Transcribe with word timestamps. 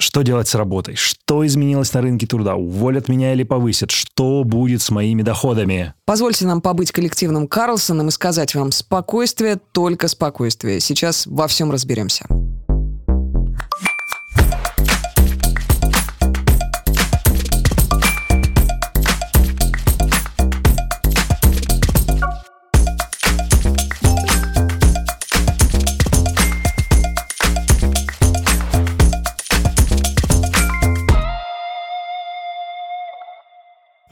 Что 0.00 0.22
делать 0.22 0.46
с 0.46 0.54
работой? 0.54 0.94
Что 0.94 1.44
изменилось 1.44 1.92
на 1.92 2.00
рынке 2.00 2.26
труда? 2.26 2.54
Уволят 2.54 3.08
меня 3.08 3.32
или 3.32 3.42
повысят? 3.42 3.90
Что 3.90 4.44
будет 4.44 4.80
с 4.80 4.90
моими 4.90 5.22
доходами? 5.22 5.92
Позвольте 6.04 6.46
нам 6.46 6.60
побыть 6.60 6.92
коллективным 6.92 7.48
Карлсоном 7.48 8.08
и 8.08 8.12
сказать 8.12 8.54
вам 8.54 8.70
спокойствие, 8.70 9.58
только 9.72 10.06
спокойствие. 10.06 10.78
Сейчас 10.78 11.26
во 11.26 11.48
всем 11.48 11.72
разберемся. 11.72 12.26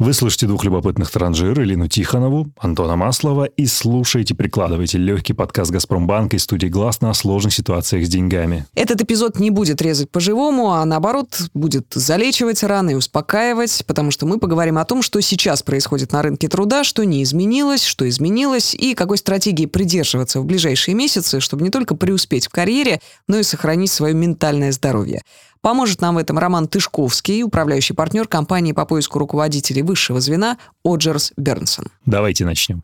Вы 0.07 0.13
слышите 0.13 0.47
двух 0.47 0.63
любопытных 0.63 1.11
транжир, 1.11 1.61
Илину 1.61 1.89
Тихонову, 1.89 2.47
Антона 2.61 2.95
Маслова, 2.95 3.47
и 3.47 3.67
слушаете, 3.67 4.37
прикладываете 4.37 4.99
легкий 4.99 5.33
подкаст 5.33 5.73
«Газпромбанка» 5.73 6.37
из 6.37 6.45
студии 6.45 6.69
«Гласно» 6.69 7.11
о 7.11 7.15
сложных 7.15 7.53
ситуациях 7.53 8.07
с 8.07 8.09
деньгами. 8.09 8.67
Этот 8.77 9.03
эпизод 9.03 9.41
не 9.41 9.51
будет 9.51 9.83
резать 9.83 10.09
по-живому, 10.09 10.71
а 10.71 10.85
наоборот 10.85 11.37
будет 11.55 11.87
залечивать 11.93 12.63
раны 12.63 12.93
и 12.93 12.95
успокаивать, 12.95 13.83
потому 13.89 14.13
что 14.13 14.27
мы 14.27 14.39
поговорим 14.39 14.79
о 14.79 14.85
том, 14.85 15.03
что 15.03 15.21
сейчас 15.21 15.65
происходит 15.65 16.13
на 16.13 16.23
рынке 16.23 16.47
труда, 16.47 16.85
что 16.85 17.05
не 17.05 17.25
изменилось, 17.25 17.83
что 17.83 18.09
изменилось, 18.09 18.77
и 18.77 18.95
какой 18.95 19.19
стратегии 19.19 19.67
придерживаться 19.67 20.41
в 20.41 20.45
ближайшие 20.45 20.95
месяцы, 20.95 21.41
чтобы 21.41 21.65
не 21.65 21.71
только 21.71 21.97
преуспеть 21.97 22.47
в 22.47 22.51
карьере, 22.51 23.01
но 23.27 23.39
и 23.39 23.43
сохранить 23.43 23.91
свое 23.91 24.15
ментальное 24.15 24.71
здоровье. 24.71 25.23
Поможет 25.61 26.01
нам 26.01 26.15
в 26.15 26.19
этом 26.19 26.39
Роман 26.39 26.69
Тышковский, 26.69 27.43
управляющий 27.43 27.95
партнер 27.95 28.29
компании 28.29 28.73
по 28.73 28.85
поиску 28.87 29.19
руководителей 29.19 29.83
высшего 29.83 30.21
звена 30.21 30.59
Оджерс 30.85 31.33
Бернсон. 31.37 31.87
Давайте 32.05 32.45
начнем. 32.45 32.83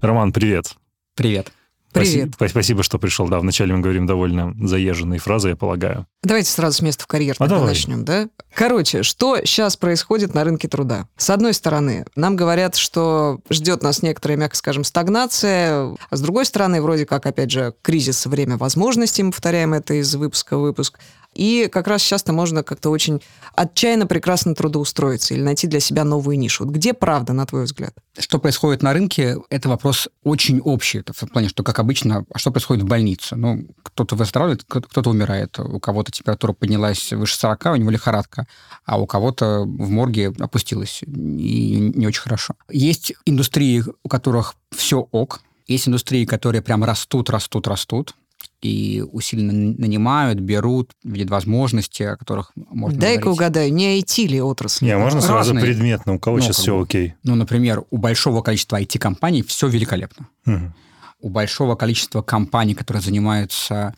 Роман, 0.00 0.32
привет. 0.32 0.74
Привет. 1.14 1.50
Привет. 1.92 2.30
Спасибо, 2.34 2.50
спасибо, 2.50 2.82
что 2.82 2.98
пришел. 2.98 3.28
Да, 3.28 3.38
вначале 3.38 3.72
мы 3.72 3.78
говорим 3.80 4.04
довольно 4.04 4.52
заезженные 4.66 5.20
фразы, 5.20 5.50
я 5.50 5.56
полагаю. 5.56 6.08
Давайте 6.24 6.50
сразу 6.50 6.78
с 6.78 6.82
места 6.82 7.04
в 7.04 7.06
карьер 7.06 7.36
А 7.38 7.46
давай. 7.46 7.68
начнем, 7.68 8.04
да? 8.04 8.28
Короче, 8.52 9.04
что 9.04 9.38
сейчас 9.44 9.76
происходит 9.76 10.34
на 10.34 10.42
рынке 10.42 10.66
труда? 10.66 11.06
С 11.16 11.30
одной 11.30 11.54
стороны, 11.54 12.04
нам 12.16 12.34
говорят, 12.34 12.74
что 12.74 13.38
ждет 13.48 13.84
нас 13.84 14.02
некоторая, 14.02 14.36
мягко 14.36 14.56
скажем, 14.56 14.82
стагнация, 14.82 15.94
а 16.10 16.16
с 16.16 16.20
другой 16.20 16.46
стороны, 16.46 16.82
вроде 16.82 17.06
как, 17.06 17.26
опять 17.26 17.52
же, 17.52 17.74
кризис, 17.80 18.26
время 18.26 18.56
возможностей, 18.56 19.22
мы 19.22 19.30
повторяем 19.30 19.72
это 19.72 19.94
из 19.94 20.12
выпуска 20.16 20.58
в 20.58 20.62
выпуск. 20.62 20.98
И 21.34 21.68
как 21.70 21.88
раз 21.88 22.02
часто 22.02 22.32
можно 22.32 22.62
как-то 22.62 22.90
очень 22.90 23.20
отчаянно 23.54 24.06
прекрасно 24.06 24.54
трудоустроиться 24.54 25.34
или 25.34 25.42
найти 25.42 25.66
для 25.66 25.80
себя 25.80 26.04
новую 26.04 26.38
нишу. 26.38 26.64
Вот 26.64 26.72
где 26.72 26.94
правда, 26.94 27.32
на 27.32 27.46
твой 27.46 27.64
взгляд? 27.64 27.94
Что 28.18 28.38
происходит 28.38 28.82
на 28.82 28.92
рынке, 28.92 29.36
это 29.50 29.68
вопрос 29.68 30.08
очень 30.22 30.60
общий. 30.60 30.98
Это 30.98 31.12
в 31.12 31.30
плане, 31.30 31.48
что, 31.48 31.62
как 31.62 31.78
обычно, 31.78 32.24
а 32.32 32.38
что 32.38 32.50
происходит 32.50 32.84
в 32.84 32.86
больнице? 32.86 33.36
Ну, 33.36 33.66
кто-то 33.82 34.16
выздоравливает, 34.16 34.64
кто- 34.64 34.80
кто-то 34.82 35.10
умирает. 35.10 35.58
У 35.58 35.80
кого-то 35.80 36.12
температура 36.12 36.52
поднялась 36.52 37.12
выше 37.12 37.36
40, 37.36 37.72
у 37.72 37.76
него 37.76 37.90
лихорадка, 37.90 38.46
а 38.84 39.00
у 39.00 39.06
кого-то 39.06 39.60
в 39.62 39.90
морге 39.90 40.32
опустилась. 40.38 41.02
И 41.02 41.92
не 41.94 42.06
очень 42.06 42.22
хорошо. 42.22 42.54
Есть 42.70 43.14
индустрии, 43.26 43.82
у 44.02 44.08
которых 44.08 44.54
все 44.70 45.08
ок. 45.10 45.40
Есть 45.66 45.88
индустрии, 45.88 46.24
которые 46.26 46.62
прям 46.62 46.84
растут, 46.84 47.30
растут, 47.30 47.66
растут 47.66 48.14
и 48.62 49.02
усиленно 49.12 49.52
нанимают, 49.52 50.40
берут, 50.40 50.92
видят 51.04 51.30
возможности, 51.30 52.02
о 52.02 52.16
которых 52.16 52.52
можно 52.54 52.98
Дай-ка 52.98 53.22
говорить. 53.24 53.38
угадаю, 53.40 53.72
не 53.72 54.00
IT 54.00 54.26
ли 54.26 54.40
отрасль? 54.40 54.84
Не, 54.86 54.96
можно 54.96 55.20
сразу 55.20 55.52
Разные. 55.52 55.64
предметно, 55.64 56.14
у 56.14 56.18
кого 56.18 56.36
Ну, 56.36 56.42
сейчас 56.42 56.56
как 56.56 56.62
все 56.62 56.80
окей. 56.80 57.14
Ну, 57.22 57.34
например, 57.34 57.84
у 57.90 57.96
большого 57.98 58.42
количества 58.42 58.80
IT-компаний 58.80 59.42
все 59.42 59.68
великолепно. 59.68 60.28
Мгм. 60.46 60.74
у 61.20 61.30
большого 61.30 61.74
количества 61.74 62.20
компаний, 62.20 62.74
которые 62.74 63.00
занимаются 63.02 63.94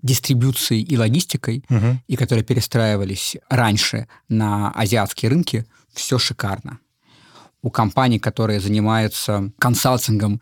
дистрибуцией 0.00 0.82
и 0.84 0.96
логистикой, 0.96 1.64
Мгм. 1.68 2.00
и 2.06 2.14
которые 2.14 2.44
перестраивались 2.44 3.36
раньше 3.50 4.06
на 4.28 4.70
азиатские 4.70 5.30
рынки, 5.30 5.66
все 5.92 6.18
шикарно. 6.18 6.78
У 7.62 7.70
компаний, 7.70 8.20
которые 8.20 8.60
занимаются 8.60 9.50
консалтингом 9.58 10.40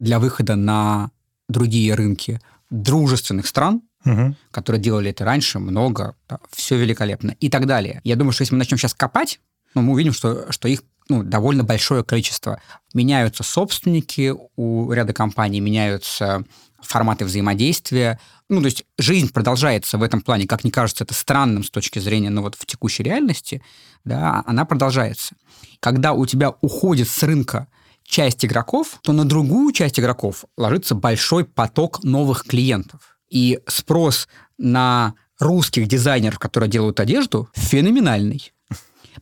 для 0.00 0.18
выхода 0.18 0.56
на 0.56 1.10
другие 1.48 1.94
рынки 1.94 2.40
дружественных 2.70 3.46
стран, 3.46 3.82
Мгм. 4.04 4.36
которые 4.50 4.80
делали 4.80 5.10
это 5.10 5.24
раньше, 5.24 5.58
много, 5.58 6.14
все 6.54 6.76
великолепно 6.76 7.36
и 7.40 7.50
так 7.50 7.66
далее. 7.66 8.00
Я 8.04 8.16
думаю, 8.16 8.32
что 8.32 8.42
если 8.42 8.54
мы 8.54 8.58
начнем 8.58 8.78
сейчас 8.78 8.94
копать, 8.94 9.40
ну, 9.74 9.82
мы 9.82 9.92
увидим, 9.92 10.12
что, 10.12 10.50
что 10.52 10.68
их 10.68 10.82
ну, 11.08 11.22
довольно 11.22 11.64
большое 11.64 12.04
количество. 12.04 12.60
Меняются 12.94 13.42
собственники 13.42 14.34
у 14.56 14.92
ряда 14.92 15.12
компаний, 15.12 15.60
меняются 15.60 16.44
форматы 16.80 17.24
взаимодействия. 17.24 18.20
Ну, 18.48 18.60
то 18.60 18.66
есть 18.66 18.84
жизнь 18.98 19.32
продолжается 19.32 19.98
в 19.98 20.02
этом 20.02 20.20
плане, 20.20 20.46
как 20.46 20.64
не 20.64 20.70
кажется 20.70 21.04
это 21.04 21.14
странным 21.14 21.64
с 21.64 21.70
точки 21.70 21.98
зрения, 21.98 22.30
ну, 22.30 22.42
вот 22.42 22.54
в 22.54 22.66
текущей 22.66 23.02
реальности, 23.02 23.62
да, 24.04 24.42
она 24.46 24.64
продолжается. 24.64 25.34
Когда 25.80 26.12
у 26.12 26.24
тебя 26.26 26.54
уходит 26.60 27.08
с 27.08 27.22
рынка 27.22 27.68
часть 28.08 28.44
игроков, 28.44 28.98
то 29.02 29.12
на 29.12 29.24
другую 29.24 29.72
часть 29.72 30.00
игроков 30.00 30.44
ложится 30.56 30.94
большой 30.94 31.44
поток 31.44 32.02
новых 32.02 32.44
клиентов. 32.44 33.18
И 33.28 33.60
спрос 33.66 34.28
на 34.56 35.14
русских 35.38 35.86
дизайнеров, 35.86 36.38
которые 36.38 36.70
делают 36.70 37.00
одежду, 37.00 37.48
феноменальный. 37.54 38.52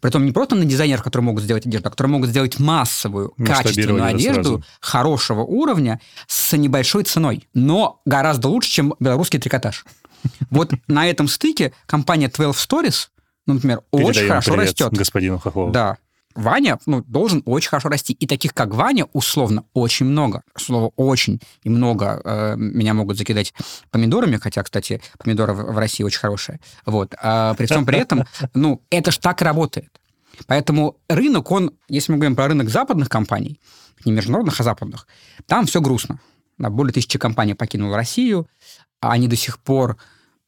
Притом 0.01 0.25
не 0.25 0.33
просто 0.33 0.55
на 0.55 0.65
дизайнеров, 0.65 1.03
которые 1.03 1.25
могут 1.25 1.43
сделать 1.43 1.67
одежду, 1.67 1.89
а 1.89 1.91
которые 1.91 2.13
могут 2.13 2.31
сделать 2.31 2.59
массовую, 2.59 3.33
качественную 3.45 4.05
одежду 4.05 4.43
сразу. 4.43 4.65
хорошего 4.81 5.41
уровня 5.41 6.01
с 6.27 6.57
небольшой 6.57 7.05
ценой, 7.05 7.49
но 7.55 8.01
гораздо 8.05 8.49
лучше, 8.49 8.71
чем 8.71 8.95
белорусский 9.01 9.41
трикотаж. 9.41 9.85
Вот 10.51 10.73
на 10.87 11.09
этом 11.09 11.29
стыке 11.29 11.73
компания 11.87 12.29
12 12.29 12.71
Stories, 12.71 13.09
ну, 13.47 13.55
например, 13.55 13.83
очень 13.91 14.27
хорошо 14.29 14.55
растет. 14.55 14.93
господину 14.93 15.39
Хохлову. 15.39 15.73
Да. 15.73 15.97
Ваня 16.37 16.79
ну, 16.87 17.03
должен 17.03 17.43
очень 17.47 17.71
хорошо 17.71 17.89
расти. 17.89 18.13
И 18.13 18.27
таких, 18.27 18.55
как 18.55 18.75
Ваня, 18.75 19.07
условно, 19.13 19.65
очень 19.73 20.07
много. 20.07 20.43
Слово 20.57 20.93
«очень» 20.97 21.41
и 21.63 21.71
много 21.71 22.21
э, 22.25 22.55
меня 22.57 22.95
могут 22.95 23.17
закидать 23.17 23.55
помидорами, 23.91 24.37
хотя, 24.37 24.63
кстати, 24.63 25.01
помидоры 25.19 25.55
в, 25.55 25.73
в 25.73 25.79
России 25.79 26.05
очень 26.05 26.21
хорошие. 26.21 26.61
Вот. 26.85 27.15
А 27.21 27.55
при 27.55 27.67
всем 27.67 27.87
при 27.87 27.99
этом, 27.99 28.25
ну, 28.55 28.83
это 28.91 29.11
ж 29.11 29.19
так 29.19 29.41
работает. 29.43 30.01
Поэтому 30.47 30.99
рынок, 31.09 31.51
он, 31.51 31.73
если 31.89 32.13
мы 32.13 32.19
говорим 32.19 32.37
про 32.37 32.49
рынок 32.49 32.69
западных 32.69 33.09
компаний, 33.09 33.59
не 34.05 34.13
международных, 34.13 34.61
а 34.61 34.63
западных, 34.63 35.07
там 35.47 35.67
все 35.67 35.81
грустно. 35.81 36.21
Более 36.59 36.93
тысячи 36.93 37.19
компаний 37.19 37.55
покинуло 37.55 37.97
Россию, 37.97 38.49
а 39.01 39.13
они 39.13 39.29
до 39.29 39.37
сих 39.37 39.59
пор 39.59 39.97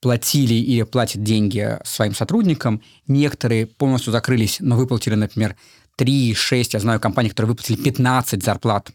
платили 0.00 0.54
или 0.54 0.82
платят 0.82 1.22
деньги 1.22 1.78
своим 1.84 2.14
сотрудникам. 2.14 2.82
Некоторые 3.06 3.66
полностью 3.66 4.12
закрылись, 4.12 4.58
но 4.60 4.76
выплатили, 4.76 5.14
например, 5.14 5.56
3, 5.96 6.34
6, 6.34 6.74
я 6.74 6.80
знаю 6.80 7.00
компании, 7.00 7.30
которые 7.30 7.48
выплатили 7.48 7.76
15 7.82 8.42
зарплат 8.42 8.90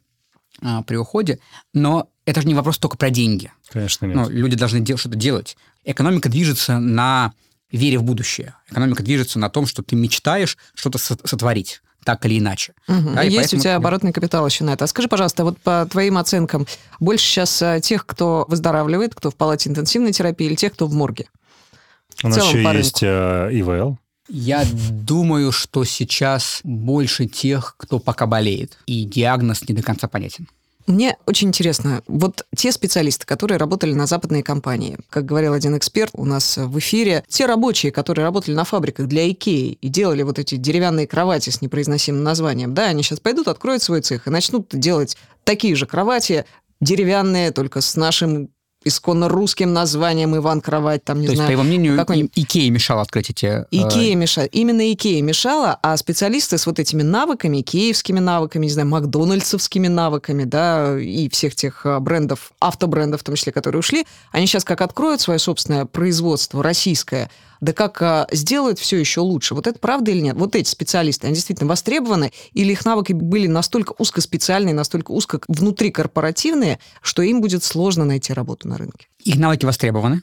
а, 0.62 0.82
при 0.84 0.96
уходе. 0.96 1.40
Но 1.74 2.10
это 2.26 2.42
же 2.42 2.48
не 2.48 2.54
вопрос 2.54 2.78
только 2.78 2.98
про 2.98 3.10
деньги. 3.10 3.52
Конечно, 3.70 4.06
нет. 4.06 4.16
Ну, 4.16 4.30
люди 4.30 4.56
должны 4.56 4.80
дел- 4.80 4.98
что-то 4.98 5.18
делать. 5.18 5.58
Экономика 5.84 6.30
движется 6.30 6.80
на 6.80 7.34
вере 7.72 7.98
в 7.98 8.04
будущее. 8.04 8.56
Экономика 8.72 9.04
движется 9.04 9.40
на 9.40 9.50
том, 9.50 9.66
что 9.66 9.84
ты 9.84 9.96
мечтаешь 9.98 10.58
что-то 10.74 10.98
со- 10.98 11.18
сотворить, 11.28 11.82
так 12.04 12.26
или 12.26 12.40
иначе. 12.40 12.74
Мгм. 12.88 13.16
Да, 13.16 13.24
и 13.24 13.28
Есть 13.28 13.38
поэтому- 13.38 13.60
у 13.60 13.64
тебя 13.64 13.76
оборотный 13.76 14.14
капитал 14.14 14.46
еще 14.46 14.64
на 14.64 14.72
это. 14.74 14.86
А 14.86 14.88
скажи, 14.88 15.08
пожалуйста, 15.08 15.44
вот 15.44 15.58
по 15.60 15.88
твоим 15.90 16.18
оценкам, 16.18 16.68
больше 17.00 17.26
сейчас 17.26 17.62
э, 17.62 17.80
тех, 17.82 18.06
кто 18.06 18.46
выздоравливает, 18.48 19.16
кто 19.16 19.30
в 19.32 19.36
палате 19.36 19.70
интенсивной 19.70 20.12
терапии, 20.12 20.46
или 20.48 20.56
тех, 20.56 20.74
кто 20.74 20.88
в 20.88 20.94
морге? 20.94 21.28
У 22.24 22.28
нас 22.28 22.38
целом 22.38 22.50
еще 22.50 22.78
есть 22.78 23.00
э, 23.04 23.50
ИВЛ. 23.52 23.98
Я 24.30 24.64
думаю, 24.90 25.52
что 25.52 25.84
сейчас 25.84 26.62
больше 26.64 27.26
тех, 27.26 27.76
кто 27.78 28.00
пока 28.00 28.26
болеет, 28.26 28.78
и 28.86 29.04
диагноз 29.04 29.68
не 29.68 29.76
до 29.76 29.84
конца 29.84 30.08
понятен. 30.08 30.48
Мне 30.86 31.18
очень 31.26 31.48
интересно, 31.48 32.04
вот 32.08 32.46
те 32.56 32.72
специалисты, 32.72 33.26
которые 33.26 33.58
работали 33.58 33.94
на 33.94 34.06
западные 34.06 34.44
компании, 34.44 34.98
как 35.10 35.26
говорил 35.26 35.54
один 35.54 35.78
эксперт 35.78 36.12
у 36.14 36.26
нас 36.26 36.58
в 36.58 36.78
эфире, 36.80 37.24
те 37.30 37.46
рабочие, 37.46 37.92
которые 37.92 38.26
работали 38.26 38.54
на 38.54 38.66
фабриках 38.66 39.08
для 39.08 39.30
Икеи 39.32 39.78
и 39.80 39.88
делали 39.88 40.24
вот 40.24 40.40
эти 40.40 40.56
деревянные 40.56 41.08
кровати 41.08 41.52
с 41.52 41.62
непроизносимым 41.62 42.24
названием, 42.24 42.74
да, 42.74 42.88
они 42.88 43.02
сейчас 43.02 43.22
пойдут, 43.22 43.48
откроют 43.48 43.82
свой 43.82 44.02
цех 44.02 44.28
и 44.28 44.30
начнут 44.30 44.68
делать 44.72 45.16
такие 45.46 45.76
же 45.76 45.86
кровати, 45.86 46.46
деревянные, 46.82 47.52
только 47.52 47.80
с 47.80 47.96
нашим 47.96 48.50
исконно 48.86 49.30
русским 49.30 49.74
названием 49.74 50.36
Иван 50.36 50.62
Кровать, 50.62 51.04
там, 51.04 51.22
не 51.22 51.28
То 51.28 51.36
знаю. 51.36 51.50
есть, 51.50 51.60
по 51.60 51.62
его 51.62 51.64
мнению, 51.64 52.30
Икея 52.36 52.72
мешала 52.72 53.02
открыть 53.02 53.30
эти... 53.30 53.46
э, 53.46 53.66
Икея 53.72 54.16
мешала. 54.16 54.46
Именно 54.46 54.92
Икея 54.94 55.22
мешала, 55.22 55.78
а 55.82 55.96
специалисты 55.98 56.58
с 56.58 56.66
вот 56.66 56.80
этими 56.80 57.02
навыками, 57.02 57.62
икеевскими 57.62 58.20
навыками, 58.20 58.66
не 58.66 58.72
знаю, 58.72 58.88
макдональдсовскими 58.90 59.88
навыками, 59.88 60.44
да, 60.44 61.00
и 61.00 61.30
всех 61.30 61.56
тех 61.56 61.86
а, 61.86 62.00
брендов, 62.00 62.52
автобрендов 62.60 63.22
в 63.22 63.24
том 63.24 63.36
числе, 63.36 63.52
которые 63.52 63.80
ушли, 63.80 64.06
они 64.32 64.48
сейчас 64.48 64.64
как 64.64 64.82
откроют 64.82 65.22
свое 65.22 65.40
собственное 65.40 65.86
производство 65.86 66.62
российское, 66.64 67.30
да 67.64 67.74
как 67.74 68.02
а, 68.02 68.28
сделают 68.32 68.78
все 68.78 68.98
еще 68.98 69.22
лучше. 69.22 69.56
Вот 69.56 69.68
это 69.68 69.80
правда 69.80 70.12
или 70.12 70.20
нет? 70.20 70.36
Вот 70.36 70.56
эти 70.56 70.68
специалисты, 70.68 71.28
они 71.28 71.36
действительно 71.36 71.70
востребованы, 71.70 72.32
или 72.52 72.74
их 72.74 72.86
навыки 72.86 73.14
были 73.14 73.48
настолько 73.48 73.94
узкоспециальные, 73.98 74.74
настолько 74.74 75.12
узко 75.12 75.40
внутрикорпоративные, 75.48 76.80
что 77.02 77.22
им 77.22 77.40
будет 77.40 77.64
сложно 77.64 78.04
найти 78.04 78.34
работу 78.34 78.68
на 78.68 78.78
рынке? 78.78 79.08
Их 79.24 79.38
навыки 79.38 79.66
востребованы, 79.66 80.22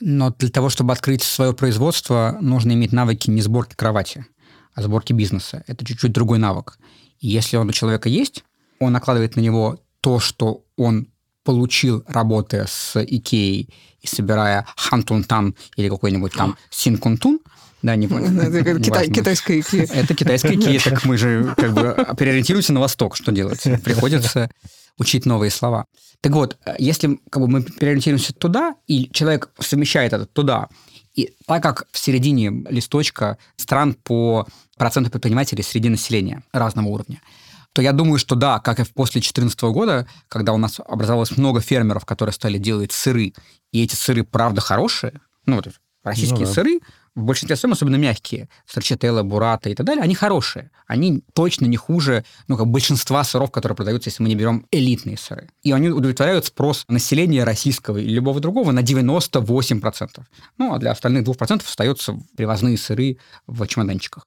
но 0.00 0.34
для 0.38 0.50
того, 0.50 0.68
чтобы 0.68 0.92
открыть 0.92 1.22
свое 1.22 1.54
производство, 1.54 2.36
нужно 2.40 2.72
иметь 2.72 2.92
навыки 2.92 3.30
не 3.30 3.40
сборки 3.40 3.74
кровати, 3.74 4.26
а 4.74 4.82
сборки 4.82 5.14
бизнеса. 5.14 5.64
Это 5.66 5.84
чуть-чуть 5.86 6.12
другой 6.12 6.38
навык. 6.38 6.78
И 7.20 7.28
если 7.28 7.56
он 7.56 7.70
у 7.70 7.72
человека 7.72 8.10
есть, 8.10 8.44
он 8.80 8.92
накладывает 8.92 9.36
на 9.36 9.40
него 9.40 9.78
то, 10.02 10.20
что 10.20 10.64
он 10.76 11.08
получил, 11.44 12.04
работая 12.06 12.66
с 12.66 13.00
Икеей 13.02 13.68
и 14.00 14.06
собирая 14.06 14.66
хантунтан 14.76 15.54
или 15.76 15.88
какой-нибудь 15.88 16.32
там 16.32 16.56
синкунтун, 16.70 17.40
да, 17.82 17.96
не 17.96 18.06
понял. 18.06 18.40
Это 18.40 18.80
китай-. 18.80 19.10
Китайская 19.10 19.60
Икея. 19.60 19.88
Это 19.92 20.14
китайская 20.14 20.54
Икея, 20.54 20.80
так 20.80 21.04
мы 21.04 21.16
же 21.16 21.52
как 21.56 21.72
бы 21.74 22.14
переориентируемся 22.16 22.72
на 22.72 22.80
восток, 22.80 23.16
что 23.16 23.32
делать? 23.32 23.62
Приходится 23.84 24.50
учить 24.98 25.26
новые 25.26 25.50
слова. 25.50 25.86
Так 26.20 26.32
вот, 26.32 26.56
если 26.78 27.18
как 27.30 27.42
бы, 27.42 27.48
мы 27.48 27.62
переориентируемся 27.62 28.32
туда, 28.32 28.76
и 28.86 29.10
человек 29.12 29.50
совмещает 29.58 30.12
это 30.12 30.26
туда, 30.26 30.68
и 31.14 31.34
так 31.46 31.62
как 31.62 31.88
в 31.90 31.98
середине 31.98 32.64
листочка 32.70 33.36
стран 33.56 33.94
по 33.94 34.46
проценту 34.76 35.10
предпринимателей 35.10 35.62
среди 35.62 35.88
населения 35.88 36.44
разного 36.52 36.86
уровня, 36.88 37.20
то 37.72 37.82
я 37.82 37.92
думаю, 37.92 38.18
что 38.18 38.34
да, 38.34 38.58
как 38.58 38.80
и 38.80 38.84
после 38.84 39.20
2014 39.20 39.60
года, 39.62 40.06
когда 40.28 40.52
у 40.52 40.58
нас 40.58 40.80
образовалось 40.84 41.36
много 41.36 41.60
фермеров, 41.60 42.04
которые 42.04 42.32
стали 42.32 42.58
делать 42.58 42.92
сыры, 42.92 43.32
и 43.72 43.82
эти 43.82 43.94
сыры 43.94 44.24
правда 44.24 44.60
хорошие, 44.60 45.20
ну 45.46 45.56
вот 45.56 45.68
российские 46.04 46.40
Ну 46.40 46.46
да. 46.46 46.52
сыры, 46.52 46.80
в 47.14 47.24
большинстве 47.24 47.56
своем, 47.56 47.74
особенно 47.74 47.96
мягкие, 47.96 48.48
строчателла, 48.66 49.22
бурата 49.22 49.68
и 49.68 49.74
так 49.74 49.84
далее, 49.84 50.02
они 50.02 50.14
хорошие. 50.14 50.70
Они 50.86 51.22
точно 51.34 51.66
не 51.66 51.76
хуже 51.76 52.24
ну, 52.48 52.56
как 52.56 52.66
большинства 52.68 53.22
сыров, 53.22 53.50
которые 53.50 53.76
продаются, 53.76 54.08
если 54.08 54.22
мы 54.22 54.30
не 54.30 54.34
берем 54.34 54.66
элитные 54.70 55.18
сыры. 55.18 55.50
И 55.62 55.72
они 55.72 55.90
удовлетворяют 55.90 56.46
спрос 56.46 56.84
населения 56.88 57.44
российского 57.44 57.98
или 57.98 58.12
любого 58.12 58.40
другого 58.40 58.72
на 58.72 58.80
98%. 58.80 60.22
Ну, 60.56 60.72
а 60.72 60.78
для 60.78 60.90
остальных 60.90 61.24
2% 61.26 61.62
остаются 61.64 62.18
привозные 62.36 62.78
сыры 62.78 63.18
в 63.46 63.66
чемоданчиках. 63.66 64.26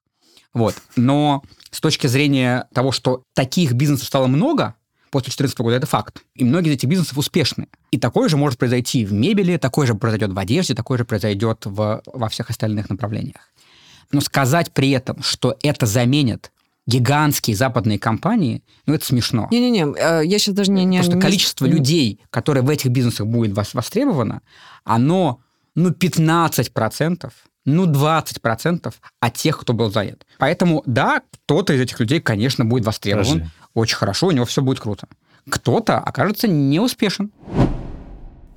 Вот. 0.56 0.74
Но 0.96 1.44
с 1.69 1.80
точки 1.81 2.07
зрения 2.07 2.68
того, 2.74 2.92
что 2.92 3.24
таких 3.34 3.74
бизнесов 3.74 4.07
стало 4.07 4.25
много, 4.25 4.74
после 5.12 5.28
2014 5.28 5.60
года, 5.60 5.75
это 5.75 5.86
факт. 5.86 6.24
И 6.34 6.44
многие 6.44 6.69
из 6.69 6.75
этих 6.75 6.90
бизнесов 6.90 7.18
успешны. 7.18 7.68
И 7.92 8.00
такое 8.00 8.30
же 8.30 8.38
может 8.38 8.57
произойти 8.57 9.06
в 9.06 9.13
мебели, 9.13 9.57
такое 9.57 9.86
же 9.86 9.94
произойдет 9.94 10.31
в 10.31 10.40
одежде, 10.40 10.74
такое 10.74 10.98
же 10.98 11.06
произойдет 11.06 11.66
в, 11.66 12.02
во 12.06 12.30
всех 12.30 12.50
остальных 12.50 12.90
направлениях. 12.90 13.50
Но 14.12 14.22
сказать 14.22 14.72
при 14.72 14.92
этом, 14.92 15.22
что 15.22 15.57
это 15.62 15.86
заменит 15.86 16.52
гигантские 16.88 17.56
западные 17.56 18.00
компании, 18.00 18.63
ну, 18.86 18.94
это 18.94 19.06
смешно. 19.06 19.48
Не-не-не, 19.52 19.94
э, 19.98 20.25
я 20.25 20.40
сейчас 20.40 20.56
даже 20.56 20.72
не... 20.72 20.86
не 20.86 21.00
Просто 21.00 21.16
не- 21.16 21.22
количество 21.22 21.66
людей, 21.66 22.22
которые 22.30 22.63
в 22.63 22.69
этих 22.69 22.92
бизнесах 22.92 23.28
будет 23.28 23.52
вос- 23.52 23.72
востребовано, 23.74 24.42
оно, 24.84 25.42
ну, 25.75 25.90
15%, 25.90 27.31
ну, 27.65 27.85
20% 27.91 28.94
от 29.19 29.33
тех, 29.33 29.59
кто 29.59 29.73
был 29.73 29.91
занят. 29.91 30.25
Поэтому, 30.38 30.83
да, 30.85 31.21
кто-то 31.31 31.73
из 31.73 31.81
этих 31.81 32.00
людей, 32.00 32.21
конечно, 32.21 32.63
будет 32.63 32.85
востребован. 32.85 33.25
Подожди. 33.25 33.50
Очень 33.73 33.95
хорошо, 33.97 34.27
у 34.27 34.31
него 34.31 34.45
все 34.45 34.62
будет 34.62 34.79
круто. 34.79 35.07
Кто-то 35.50 36.00
окажется 36.00 36.47
неуспешен. 36.47 37.31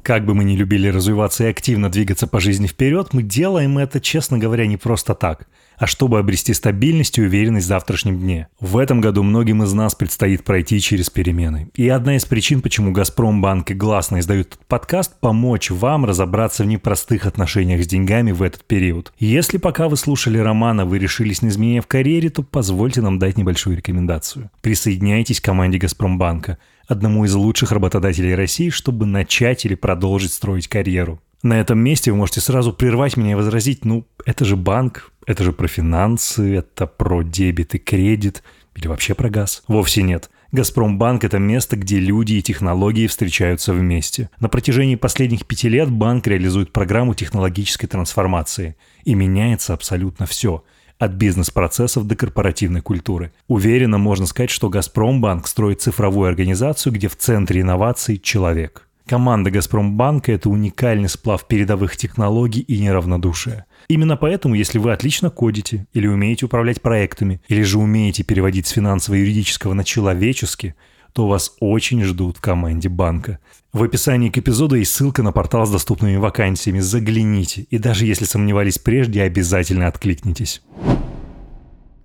Как 0.09 0.25
бы 0.25 0.35
мы 0.35 0.45
ни 0.45 0.57
любили 0.57 0.89
развиваться 0.89 1.45
и 1.45 1.51
активно 1.51 1.91
двигаться 1.91 2.27
по 2.27 2.41
жизни 2.41 2.67
вперед, 2.67 3.13
мы 3.13 3.23
делаем 3.23 3.77
это, 3.77 4.01
честно 4.01 4.39
говоря, 4.39 4.67
не 4.67 4.79
просто 4.79 5.15
так, 5.15 5.49
а 5.77 5.87
чтобы 5.87 6.19
обрести 6.19 6.55
стабильность 6.55 7.19
и 7.19 7.23
уверенность 7.23 7.67
в 7.67 7.69
завтрашнем 7.69 8.19
дне. 8.19 8.49
В 8.59 8.79
этом 8.79 9.03
году 9.03 9.23
многим 9.23 9.63
из 9.63 9.75
нас 9.75 9.95
предстоит 9.95 10.45
пройти 10.45 10.81
через 10.81 11.11
перемены. 11.11 11.69
И 11.75 11.87
одна 11.91 12.17
из 12.17 12.25
причин, 12.25 12.63
почему 12.63 12.91
«Газпромбанк» 12.91 13.71
и 13.71 13.75
«Гласно» 13.75 14.21
издают 14.21 14.55
этот 14.55 14.65
подкаст– 14.65 15.13
помочь 15.21 15.71
вам 15.71 16.07
разобраться 16.07 16.63
в 16.63 16.67
непростых 16.69 17.27
отношениях 17.27 17.85
с 17.85 17.87
деньгами 17.87 18.33
в 18.33 18.43
этот 18.43 18.65
период. 18.65 19.13
Если 19.19 19.59
пока 19.59 19.91
вы 19.91 19.99
слушали 19.99 20.39
Романа, 20.39 20.87
вы 20.87 20.99
решились 20.99 21.43
на 21.43 21.49
изменения 21.49 21.83
в 21.83 21.87
карьере, 21.87 22.31
то 22.31 22.43
позвольте 22.43 23.03
нам 23.03 23.19
дать 23.19 23.37
небольшую 23.37 23.77
рекомендацию. 23.77 24.51
Присоединяйтесь 24.63 25.43
к 25.43 25.45
команде 25.45 25.77
«Газпромбанка» 25.77 26.57
одному 26.89 27.25
из 27.27 27.35
лучших 27.35 27.71
работодателей 27.71 28.35
России, 28.35 28.71
чтобы 28.71 29.07
начать 29.07 29.65
или 29.65 29.75
продолжить 29.75 30.33
строить 30.33 30.67
карьеру. 30.67 31.21
На 31.43 31.61
этом 31.61 31.79
месте 31.79 32.11
вы 32.11 32.17
можете 32.17 32.41
сразу 32.41 32.73
прервать 32.73 33.17
меня 33.17 33.33
и 33.33 33.35
возразить, 33.35 33.85
ну, 33.85 34.07
это 34.27 34.45
же 34.45 34.57
банк, 34.57 35.13
это 35.27 35.45
же 35.45 35.53
про 35.53 35.69
финансы, 35.69 36.57
это 36.57 36.87
про 36.87 37.23
дебет 37.23 37.77
и 37.77 37.79
кредит, 37.79 38.43
или 38.75 38.89
вообще 38.89 39.15
про 39.15 39.31
газ. 39.31 39.63
Вовсе 39.69 40.03
нет. 40.03 40.31
Газпромбанк– 40.51 41.25
это 41.25 41.39
место, 41.39 41.77
где 41.77 41.99
люди 41.99 42.35
и 42.35 42.43
технологии 42.43 43.07
встречаются 43.07 43.75
вместе. 43.75 44.31
На 44.41 44.49
протяжении 44.49 44.97
последних 44.97 45.47
пяти 45.47 45.69
лет 45.69 45.91
банк 45.91 46.27
реализует 46.27 46.73
программу 46.73 47.15
технологической 47.15 47.89
трансформации. 47.89 48.75
И 49.05 49.15
меняется 49.15 49.75
абсолютно 49.75 50.27
все– 50.27 50.65
от 50.99 51.13
бизнес-процессов 51.13 52.07
до 52.07 52.17
корпоративной 52.17 52.81
культуры. 52.81 53.33
Уверенно 53.47 53.99
можно 53.99 54.27
сказать, 54.27 54.51
что 54.51 54.69
«Газпромбанк» 54.69 55.47
строит 55.47 55.81
цифровую 55.81 56.29
организацию, 56.29 56.93
где 56.93 57.09
в 57.09 57.17
центре 57.17 57.61
инноваций– 57.61 58.19
человек. 58.23 58.89
Команда 59.07 59.51
«Газпромбанка»– 59.51 60.33
это 60.33 60.51
уникальный 60.51 61.09
сплав 61.09 61.47
передовых 61.47 61.97
технологий 61.97 62.61
и 62.61 62.79
неравнодушия. 62.79 63.65
Именно 63.89 64.19
поэтому, 64.19 64.55
если 64.55 64.79
вы 64.79 64.93
отлично 64.93 65.31
кодите, 65.31 65.87
или 65.95 66.07
умеете 66.07 66.45
управлять 66.45 66.83
проектами, 66.83 67.41
или 67.49 67.63
же 67.63 67.79
умеете 67.79 68.23
переводить 68.23 68.67
с 68.67 68.73
финансово-юридического 68.73 69.73
на 69.73 69.83
человеческий, 69.83 70.75
то 71.19 71.27
вас 71.27 71.57
очень 71.59 72.05
ждут 72.05 72.37
в 72.37 72.41
команде 72.41 72.89
банка. 72.89 73.41
В 73.73 73.83
описании 73.83 74.31
к 74.31 74.39
эпизоду 74.39 74.77
есть 74.77 74.93
ссылка 74.93 75.25
на 75.25 75.33
портал 75.33 75.67
с 75.67 75.71
доступными 75.73 76.15
вакансиями. 76.15 76.79
Загляните. 76.79 77.63
И 77.63 77.79
даже 77.79 78.07
если 78.07 78.25
сомневались 78.25 78.79
прежде, 78.79 79.23
обязательно 79.23 79.89
откликнитесь. 79.89 80.63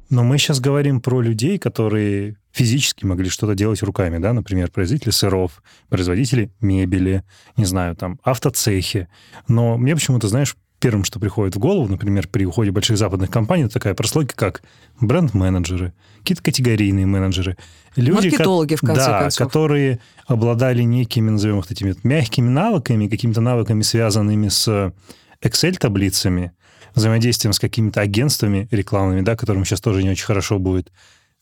Но 0.09 0.23
мы 0.23 0.39
сейчас 0.39 0.59
говорим 0.59 0.99
про 0.99 1.21
людей, 1.21 1.59
которые 1.59 2.37
физически 2.51 3.05
могли 3.05 3.29
что-то 3.29 3.53
делать 3.53 3.83
руками, 3.83 4.17
да, 4.17 4.33
например, 4.33 4.71
производители 4.71 5.11
сыров, 5.11 5.61
производители 5.89 6.51
мебели, 6.59 7.23
не 7.55 7.65
знаю, 7.65 7.95
там, 7.95 8.19
автоцехи. 8.23 9.09
Но 9.47 9.77
мне 9.77 9.93
почему-то, 9.93 10.27
знаешь, 10.27 10.55
первым, 10.83 11.05
что 11.05 11.17
приходит 11.17 11.55
в 11.55 11.59
голову, 11.59 11.87
например, 11.87 12.27
при 12.27 12.45
уходе 12.45 12.71
больших 12.71 12.97
западных 12.97 13.29
компаний, 13.31 13.63
это 13.63 13.75
такая 13.75 13.93
прослойка, 13.93 14.35
как 14.35 14.63
бренд-менеджеры, 14.99 15.93
какие-то 16.19 16.43
категорийные 16.43 17.05
менеджеры. 17.05 17.55
Люди, 17.95 18.31
ко- 18.31 18.35
Маркетологи, 18.35 18.75
в 18.75 18.81
конце 18.81 19.05
да, 19.05 19.19
концов. 19.21 19.47
которые 19.47 19.99
обладали 20.27 20.83
некими, 20.83 21.29
назовем 21.29 21.59
их 21.59 21.67
такими 21.67 21.95
мягкими 22.03 22.49
навыками, 22.49 23.07
какими-то 23.07 23.39
навыками, 23.39 23.81
связанными 23.81 24.49
с 24.49 24.93
Excel-таблицами, 25.41 26.51
взаимодействием 26.95 27.53
с 27.53 27.59
какими-то 27.59 28.01
агентствами 28.01 28.67
рекламными, 28.69 29.21
да, 29.21 29.37
которым 29.37 29.63
сейчас 29.63 29.79
тоже 29.79 30.03
не 30.03 30.09
очень 30.09 30.25
хорошо 30.25 30.59
будет. 30.59 30.91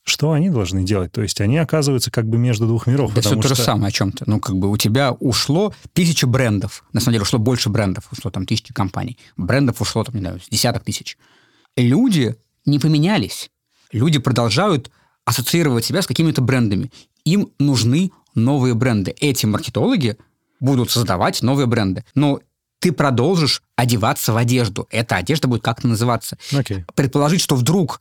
Что 0.04 0.32
они 0.32 0.50
должны 0.50 0.82
делать? 0.82 1.12
То 1.12 1.22
есть 1.22 1.40
они 1.40 1.58
оказываются 1.58 2.10
как 2.10 2.26
бы 2.28 2.36
между 2.36 2.66
двух 2.66 2.86
миров. 2.88 3.14
Да 3.14 3.20
все 3.20 3.36
то 3.36 3.46
же 3.48 3.54
что- 3.54 3.64
самое 3.64 3.88
о 3.88 3.92
чем-то. 3.92 4.24
Ну, 4.26 4.40
как 4.40 4.56
бы 4.56 4.68
у 4.70 4.76
тебя 4.76 5.12
ушло 5.12 5.72
тысяча 5.92 6.26
брендов. 6.26 6.84
На 6.92 7.00
самом 7.00 7.12
деле 7.12 7.22
ушло 7.22 7.38
больше 7.38 7.68
брендов, 7.68 8.04
ушло 8.10 8.30
там 8.30 8.44
тысячи 8.44 8.74
компаний. 8.74 9.16
Брендов 9.36 9.80
ушло 9.80 10.02
там, 10.02 10.14
не 10.16 10.20
знаю, 10.20 10.40
десяток 10.50 10.82
тысяч. 10.84 11.16
Люди 11.76 12.34
не 12.66 12.78
поменялись. 12.80 13.50
Люди 13.92 14.18
продолжают 14.18 14.90
ассоциировать 15.24 15.84
себя 15.84 16.02
с 16.02 16.06
какими-то 16.06 16.40
брендами. 16.42 16.90
Им 17.24 17.50
нужны 17.60 18.10
новые 18.34 18.74
бренды. 18.74 19.14
Эти 19.20 19.46
маркетологи 19.46 20.16
будут 20.58 20.90
создавать 20.90 21.42
новые 21.42 21.66
бренды. 21.66 22.04
Но 22.14 22.40
ты 22.80 22.90
продолжишь 22.90 23.62
одеваться 23.76 24.32
в 24.32 24.36
одежду. 24.36 24.88
Эта 24.90 25.14
одежда 25.16 25.46
будет 25.46 25.62
как-то 25.62 25.86
называться 25.86 26.36
Окей. 26.52 26.84
предположить, 26.96 27.40
что 27.40 27.54
вдруг 27.54 28.00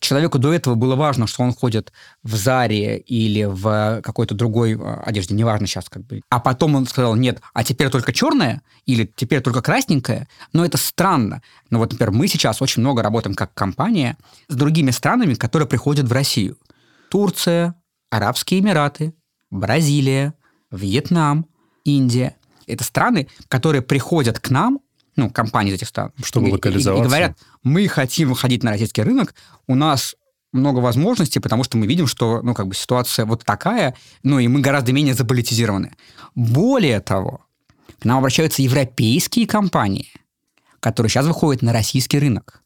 человеку 0.00 0.38
до 0.38 0.52
этого 0.52 0.74
было 0.74 0.94
важно, 0.94 1.26
что 1.26 1.42
он 1.42 1.52
ходит 1.52 1.92
в 2.22 2.34
Заре 2.34 2.98
или 2.98 3.44
в 3.44 4.00
какой-то 4.02 4.34
другой 4.34 4.74
э, 4.74 5.00
одежде, 5.04 5.34
неважно 5.34 5.66
сейчас 5.66 5.88
как 5.88 6.04
бы. 6.04 6.22
А 6.30 6.40
потом 6.40 6.74
он 6.74 6.86
сказал, 6.86 7.14
нет, 7.16 7.40
а 7.54 7.64
теперь 7.64 7.90
только 7.90 8.12
черная 8.12 8.62
или 8.84 9.10
теперь 9.16 9.40
только 9.40 9.62
красненькая. 9.62 10.28
Но 10.52 10.64
это 10.64 10.76
странно. 10.76 11.42
Ну 11.70 11.78
вот, 11.78 11.92
например, 11.92 12.12
мы 12.12 12.28
сейчас 12.28 12.60
очень 12.62 12.82
много 12.82 13.02
работаем 13.02 13.34
как 13.34 13.54
компания 13.54 14.16
с 14.48 14.54
другими 14.54 14.90
странами, 14.90 15.34
которые 15.34 15.68
приходят 15.68 16.06
в 16.06 16.12
Россию. 16.12 16.58
Турция, 17.10 17.74
Арабские 18.10 18.60
Эмираты, 18.60 19.14
Бразилия, 19.50 20.34
Вьетнам, 20.70 21.46
Индия. 21.84 22.36
Это 22.66 22.84
страны, 22.84 23.28
которые 23.48 23.82
приходят 23.82 24.40
к 24.40 24.50
нам, 24.50 24.80
ну, 25.16 25.30
компании 25.30 25.70
из 25.72 25.76
этих 25.76 25.88
стран. 25.88 26.12
Чтобы 26.22 26.46
и- 26.46 26.50
и- 26.50 26.52
локализоваться. 26.52 27.04
И 27.04 27.08
говорят, 27.08 27.38
мы 27.62 27.88
хотим 27.88 28.28
выходить 28.30 28.62
на 28.62 28.70
российский 28.70 29.02
рынок, 29.02 29.34
у 29.66 29.74
нас 29.74 30.14
много 30.52 30.78
возможностей, 30.78 31.40
потому 31.40 31.64
что 31.64 31.76
мы 31.76 31.86
видим, 31.86 32.06
что, 32.06 32.40
ну, 32.42 32.54
как 32.54 32.68
бы 32.68 32.74
ситуация 32.74 33.26
вот 33.26 33.44
такая, 33.44 33.94
ну, 34.22 34.38
и 34.38 34.48
мы 34.48 34.60
гораздо 34.60 34.92
менее 34.92 35.14
заполитизированы. 35.14 35.92
Более 36.34 37.00
того, 37.00 37.40
к 38.00 38.04
нам 38.04 38.18
обращаются 38.18 38.62
европейские 38.62 39.46
компании, 39.46 40.08
которые 40.80 41.10
сейчас 41.10 41.26
выходят 41.26 41.62
на 41.62 41.72
российский 41.72 42.18
рынок 42.18 42.62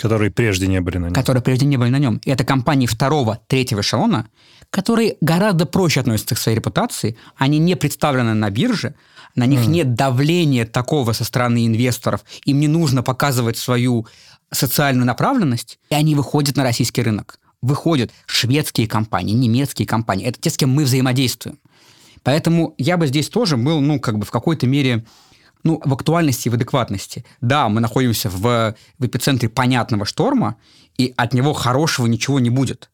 Которые 0.00 0.30
прежде 0.30 0.66
не 0.66 0.80
были 0.80 0.98
на 0.98 1.06
нем. 1.06 1.14
которые 1.14 1.42
прежде 1.42 1.66
не 1.66 1.76
были 1.76 1.90
на 1.90 1.98
нем. 1.98 2.20
И 2.24 2.30
это 2.30 2.44
компании 2.44 2.86
второго, 2.86 3.40
третьего 3.46 3.80
эшелона, 3.80 4.28
которые 4.74 5.16
гораздо 5.20 5.66
проще 5.66 6.00
относятся 6.00 6.34
к 6.34 6.38
своей 6.38 6.56
репутации, 6.56 7.16
они 7.36 7.60
не 7.60 7.76
представлены 7.76 8.34
на 8.34 8.50
бирже, 8.50 8.96
на 9.36 9.46
них 9.46 9.68
нет 9.68 9.94
давления 9.94 10.66
такого 10.66 11.12
со 11.12 11.22
стороны 11.22 11.64
инвесторов, 11.64 12.24
им 12.44 12.58
не 12.58 12.66
нужно 12.66 13.04
показывать 13.04 13.56
свою 13.56 14.08
социальную 14.50 15.06
направленность, 15.06 15.78
и 15.90 15.94
они 15.94 16.16
выходят 16.16 16.56
на 16.56 16.64
российский 16.64 17.02
рынок. 17.02 17.38
Выходят 17.62 18.10
шведские 18.26 18.88
компании, 18.88 19.34
немецкие 19.34 19.86
компании. 19.86 20.26
Это 20.26 20.40
те, 20.40 20.50
с 20.50 20.56
кем 20.56 20.70
мы 20.70 20.82
взаимодействуем. 20.82 21.60
Поэтому 22.24 22.74
я 22.76 22.96
бы 22.96 23.06
здесь 23.06 23.28
тоже 23.28 23.56
был, 23.56 23.80
ну, 23.80 24.00
как 24.00 24.18
бы 24.18 24.26
в 24.26 24.32
какой-то 24.32 24.66
мере 24.66 25.04
ну, 25.62 25.80
в 25.84 25.94
актуальности 25.94 26.48
и 26.48 26.50
в 26.50 26.54
адекватности. 26.54 27.24
Да, 27.40 27.68
мы 27.68 27.80
находимся 27.80 28.28
в, 28.28 28.74
в 28.98 29.06
эпицентре 29.06 29.48
понятного 29.48 30.04
шторма, 30.04 30.56
и 30.98 31.14
от 31.16 31.32
него 31.32 31.52
хорошего 31.52 32.06
ничего 32.08 32.40
не 32.40 32.50
будет. 32.50 32.90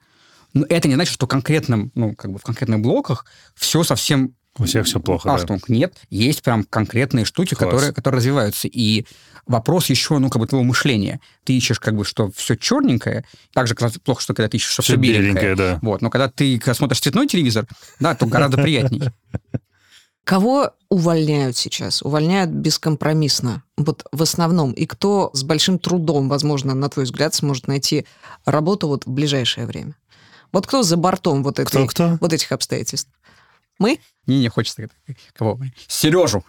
Но 0.52 0.66
это 0.69 0.88
не 0.88 0.95
значит, 0.95 1.14
что 1.14 1.26
конкретным, 1.26 1.92
ну, 1.95 2.14
как 2.14 2.33
бы 2.33 2.38
в 2.38 2.42
конкретных 2.42 2.80
блоках 2.80 3.25
все 3.54 3.85
совсем 3.85 4.35
У 4.59 4.64
всех 4.64 4.87
все 4.87 4.99
плохо, 5.00 5.28
да. 5.28 5.35
Ахтунг. 5.37 5.69
Нет, 5.69 5.95
есть 6.11 6.42
прям 6.42 6.64
конкретные 6.64 7.25
штуки, 7.25 7.54
Класс. 7.54 7.71
которые, 7.71 7.92
которые 7.92 8.19
развиваются. 8.19 8.66
И 8.69 9.07
вопрос 9.47 9.87
еще, 9.90 10.19
ну, 10.19 10.28
как 10.28 10.40
бы 10.40 10.47
твоего 10.49 10.64
мышления. 10.64 11.21
Ты 11.45 11.57
ищешь, 11.57 11.78
как 11.78 11.95
бы, 11.97 12.04
что 12.04 12.30
все 12.35 12.57
черненькое, 12.57 13.25
так 13.54 13.66
же 13.69 13.75
как 13.75 13.92
плохо, 14.02 14.23
что 14.23 14.35
когда 14.35 14.49
ты 14.49 14.57
ищешь, 14.57 14.71
что 14.73 14.83
Всё 14.83 14.95
все 14.95 15.00
беленькое. 15.00 15.33
беленькое, 15.33 15.54
да. 15.57 15.78
Вот. 15.83 16.02
Но 16.02 16.11
когда 16.11 16.28
ты 16.28 16.59
когда 16.59 16.75
смотришь 16.75 17.00
цветной 17.00 17.26
телевизор, 17.28 17.66
да, 18.00 18.14
то 18.14 18.26
гораздо 18.26 18.59
приятней. 18.62 19.02
Кого 20.25 20.73
увольняют 20.88 21.57
сейчас? 21.57 22.02
Увольняют 22.02 22.50
бескомпромиссно. 22.50 23.62
Вот 23.76 24.04
в 24.12 24.23
основном. 24.23 24.73
И 24.73 24.87
кто 24.87 25.30
с 25.33 25.42
большим 25.42 25.78
трудом, 25.78 26.28
возможно, 26.28 26.75
на 26.75 26.88
твой 26.88 27.04
взгляд, 27.04 27.35
сможет 27.35 27.66
найти 27.66 28.07
работу 28.45 28.87
вот 28.87 29.07
в 29.07 29.11
ближайшее 29.11 29.66
время? 29.66 29.95
Вот 30.52 30.66
кто 30.66 30.83
за 30.83 30.97
бортом 30.97 31.42
вот, 31.42 31.59
этой, 31.59 31.66
Кто-кто? 31.66 32.19
вот 32.21 32.33
этих 32.33 32.50
обстоятельств? 32.52 33.11
Мы? 33.78 33.99
Не, 34.26 34.40
не 34.40 34.49
хочется. 34.49 34.88
Кого? 35.35 35.59
Сережу. 35.87 36.45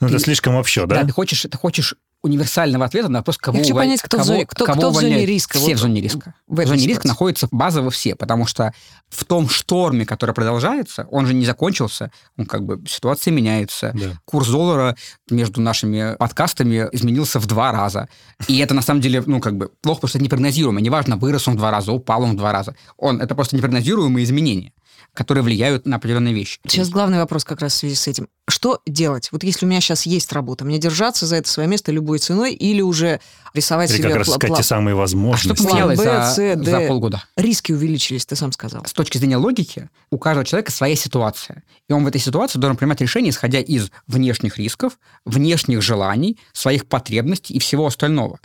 Ну, 0.00 0.08
это 0.08 0.18
слишком 0.18 0.54
общо, 0.54 0.86
Да, 0.86 1.00
да? 1.02 1.06
ты 1.06 1.12
хочешь, 1.12 1.42
ты 1.42 1.56
хочешь 1.58 1.94
универсального 2.26 2.84
ответа 2.84 3.08
на 3.08 3.20
вопрос, 3.20 3.38
кого 3.38 3.56
Я 3.58 3.62
хочу 3.64 3.74
уволь- 3.74 3.82
понять, 3.84 4.02
кто 4.02 4.16
в 4.16 4.20
кого- 4.20 4.32
зоне- 4.34 4.46
кто- 4.46 4.64
кого 4.66 4.78
кто 4.78 4.90
в 4.90 4.94
зоне 4.94 5.26
риска 5.26 5.58
Все 5.58 5.68
вот 5.68 5.76
в 5.76 5.80
зоне 5.80 6.00
риска. 6.00 6.34
в 6.46 6.54
В, 6.60 6.66
зоне 6.66 6.86
риска 6.86 7.08
находятся 7.08 7.48
базово 7.50 7.90
все, 7.90 8.14
потому 8.14 8.46
что 8.46 8.72
в 9.08 9.24
том 9.24 9.48
шторме, 9.48 10.04
который 10.04 10.34
продолжается, 10.34 11.06
он 11.10 11.26
же 11.26 11.34
не 11.34 11.46
закончился, 11.46 12.10
он 12.36 12.46
как 12.46 12.64
бы 12.64 12.82
ситуация 12.88 13.32
меняется. 13.32 13.92
Да. 13.94 14.18
Курс 14.24 14.48
доллара 14.48 14.96
между 15.30 15.60
нашими 15.60 16.16
подкастами 16.18 16.88
изменился 16.92 17.38
в 17.40 17.46
два 17.46 17.72
раза. 17.72 18.08
И 18.48 18.58
это 18.58 18.74
на 18.74 18.82
самом 18.82 19.00
деле, 19.00 19.22
ну, 19.26 19.40
как 19.40 19.56
бы 19.56 19.70
плохо, 19.80 20.00
потому 20.00 20.08
что 20.08 20.18
это 20.18 20.24
непрогнозируемо. 20.24 20.80
Неважно, 20.80 21.16
вырос 21.16 21.48
он 21.48 21.54
в 21.54 21.56
два 21.58 21.70
раза, 21.70 21.92
упал 21.92 22.22
он 22.22 22.32
в 22.32 22.36
два 22.36 22.52
раза. 22.52 22.74
Он, 22.96 23.20
это 23.20 23.34
просто 23.34 23.56
непрогнозируемые 23.56 24.24
изменения, 24.24 24.72
которые 25.14 25.42
влияют 25.42 25.86
на 25.86 25.96
определенные 25.96 26.34
вещи. 26.34 26.58
Сейчас 26.66 26.88
главный 26.88 27.18
вопрос 27.18 27.44
как 27.44 27.60
раз 27.60 27.72
в 27.74 27.76
связи 27.76 27.94
с 27.94 28.06
этим. 28.06 28.28
Что 28.48 28.80
делать? 28.86 29.28
Вот 29.32 29.42
если 29.42 29.66
у 29.66 29.68
меня 29.68 29.80
сейчас 29.80 30.06
есть 30.06 30.32
работа, 30.32 30.64
мне 30.64 30.78
держаться 30.78 31.26
за 31.26 31.36
это 31.36 31.48
свое 31.48 31.68
место 31.68 31.90
любой 31.90 32.18
ценой 32.18 32.54
или 32.54 32.80
уже 32.80 33.20
рисовать 33.54 33.90
Или 33.90 33.98
себе 33.98 34.08
как 34.08 34.18
раз 34.18 34.28
искать 34.28 34.56
те 34.56 34.62
самые 34.62 34.92
А 34.92 34.96
что 34.96 35.00
возможности. 35.00 35.62
поменялось 35.66 35.98
Б, 35.98 36.04
за, 36.04 36.22
С, 36.22 36.36
Д. 36.56 36.70
за 36.70 36.80
полгода? 36.86 37.24
Риски 37.36 37.72
увеличились, 37.72 38.26
ты 38.26 38.36
сам 38.36 38.52
сказал. 38.52 38.84
с 38.84 38.92
точки 38.92 39.18
зрения 39.18 39.36
логики, 39.36 39.88
у 40.10 40.18
каждого 40.18 40.44
человека 40.44 40.70
своя 40.70 40.94
ситуация. 40.96 41.62
И 41.88 41.92
он 41.92 42.04
в 42.04 42.06
этой 42.06 42.20
ситуации 42.20 42.58
должен 42.58 42.76
принимать 42.76 43.00
решения, 43.00 43.30
исходя 43.30 43.60
из 43.60 43.90
внешних 44.06 44.58
рисков, 44.58 44.98
внешних 45.24 45.82
желаний, 45.82 46.38
своих 46.52 46.86
потребностей 46.86 47.54
и 47.54 47.58
всего 47.58 47.86
остального. 47.86 48.38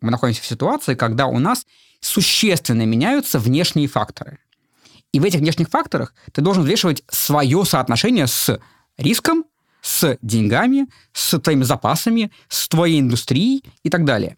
Мы 0.00 0.10
находимся 0.10 0.42
в 0.42 0.46
ситуации, 0.46 0.94
когда 0.94 1.26
у 1.26 1.38
нас 1.38 1.66
существенно 2.00 2.82
меняются 2.86 3.38
внешние 3.38 3.88
факторы. 3.88 4.38
И 5.16 5.18
в 5.18 5.24
этих 5.24 5.40
внешних 5.40 5.70
факторах 5.70 6.12
ты 6.32 6.42
должен 6.42 6.62
взвешивать 6.62 7.02
свое 7.08 7.64
соотношение 7.64 8.26
с 8.26 8.60
риском, 8.98 9.46
с 9.80 10.18
деньгами, 10.20 10.88
с 11.14 11.38
твоими 11.38 11.62
запасами, 11.62 12.30
с 12.48 12.68
твоей 12.68 13.00
индустрией 13.00 13.64
и 13.82 13.88
так 13.88 14.04
далее. 14.04 14.36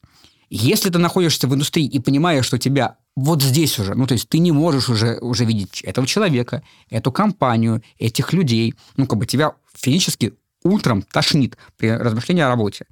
Если 0.50 0.88
ты 0.88 0.99
находишься 0.99 1.49
в 1.49 1.54
индустрии 1.54 1.85
и 1.85 1.99
понимаешь, 1.99 2.47
что 2.47 2.58
тебя 2.58 2.97
вот 3.16 3.42
здесь 3.42 3.76
уже, 3.80 3.97
ну, 3.97 4.06
то 4.06 4.12
есть 4.12 4.28
ты 4.28 4.38
не 4.38 4.52
можешь 4.52 4.88
уже, 4.88 5.18
уже 5.18 5.44
видеть 5.44 5.82
этого 5.82 6.06
человека, 6.06 6.62
эту 6.90 7.11
компанию, 7.11 7.82
этих 7.99 8.32
людей, 8.32 8.76
ну, 8.97 9.08
как 9.08 9.18
бы 9.18 9.26
тебя 9.26 9.54
физически 9.75 10.35
утром 10.62 11.02
тошнит 11.02 11.58
при 11.76 11.88
размышлении 11.88 12.42
о 12.42 12.49
работе. 12.49 12.87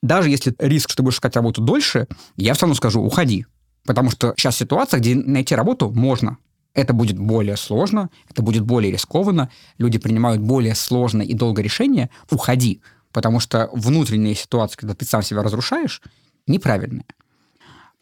Даже 0.00 0.30
если 0.30 0.54
риск, 0.60 0.90
что 0.90 0.98
ты 0.98 1.02
будешь 1.02 1.16
искать 1.16 1.34
работу 1.34 1.60
дольше, 1.60 2.06
я 2.36 2.54
все 2.54 2.66
равно 2.66 2.76
скажу, 2.76 3.02
уходи. 3.02 3.46
Потому 3.84 4.10
что 4.10 4.32
сейчас 4.36 4.56
ситуация, 4.56 5.00
где 5.00 5.16
найти 5.16 5.56
работу 5.56 5.90
можно. 5.90 6.38
Это 6.74 6.92
будет 6.92 7.18
более 7.18 7.56
сложно, 7.56 8.10
это 8.28 8.42
будет 8.42 8.62
более 8.62 8.92
рискованно, 8.92 9.50
люди 9.78 9.98
принимают 9.98 10.40
более 10.40 10.74
сложное 10.74 11.26
и 11.26 11.34
долгое 11.34 11.62
решение, 11.62 12.10
уходи. 12.30 12.80
Потому 13.12 13.40
что 13.40 13.68
внутренняя 13.72 14.34
ситуация, 14.34 14.78
когда 14.78 14.94
ты 14.94 15.04
сам 15.04 15.22
себя 15.22 15.42
разрушаешь, 15.42 16.00
неправильная. 16.46 17.06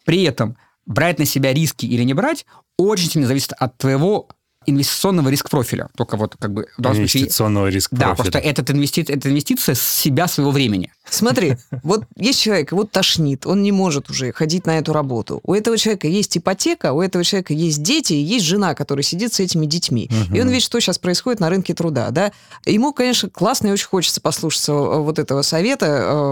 При 0.05 0.23
этом 0.23 0.55
брать 0.85 1.19
на 1.19 1.25
себя 1.25 1.53
риски 1.53 1.85
или 1.85 2.03
не 2.03 2.13
брать 2.13 2.45
очень 2.77 3.09
сильно 3.09 3.27
зависит 3.27 3.53
от 3.53 3.77
твоего 3.77 4.29
инвестиционного 4.69 5.29
риск-профиля. 5.29 5.89
Только 5.95 6.17
вот 6.17 6.35
как 6.39 6.53
бы. 6.53 6.67
Инвестиционного 6.77 7.67
риска 7.67 7.95
Да, 7.95 8.15
просто 8.15 8.37
этот 8.39 8.69
инвести... 8.71 9.01
это 9.01 9.29
инвестиция 9.29 9.75
с 9.75 9.81
себя, 9.81 10.27
своего 10.27 10.51
времени. 10.51 10.91
Смотри, 11.09 11.57
вот 11.83 12.03
есть 12.15 12.39
человек, 12.41 12.71
его 12.71 12.83
тошнит, 12.83 13.45
он 13.47 13.63
не 13.63 13.71
может 13.71 14.09
уже 14.09 14.31
ходить 14.31 14.65
на 14.65 14.77
эту 14.77 14.93
работу. 14.93 15.39
У 15.43 15.53
этого 15.53 15.77
человека 15.77 16.07
есть 16.07 16.37
ипотека, 16.37 16.93
у 16.93 17.01
этого 17.01 17.23
человека 17.23 17.53
есть 17.53 17.81
дети, 17.81 18.13
есть 18.13 18.45
жена, 18.45 18.75
которая 18.75 19.03
сидит 19.03 19.33
с 19.33 19.39
этими 19.39 19.65
детьми. 19.65 20.09
И 20.33 20.39
он 20.41 20.49
видит, 20.49 20.63
что 20.63 20.79
сейчас 20.79 20.99
происходит 20.99 21.39
на 21.39 21.49
рынке 21.49 21.73
труда, 21.73 22.11
да. 22.11 22.31
Ему, 22.65 22.93
конечно, 22.93 23.29
классно 23.29 23.67
и 23.67 23.71
очень 23.71 23.87
хочется 23.87 24.21
послушаться 24.21 24.71
э, 24.71 24.99
вот 24.99 25.17
этого 25.19 25.41
совета, 25.41 25.85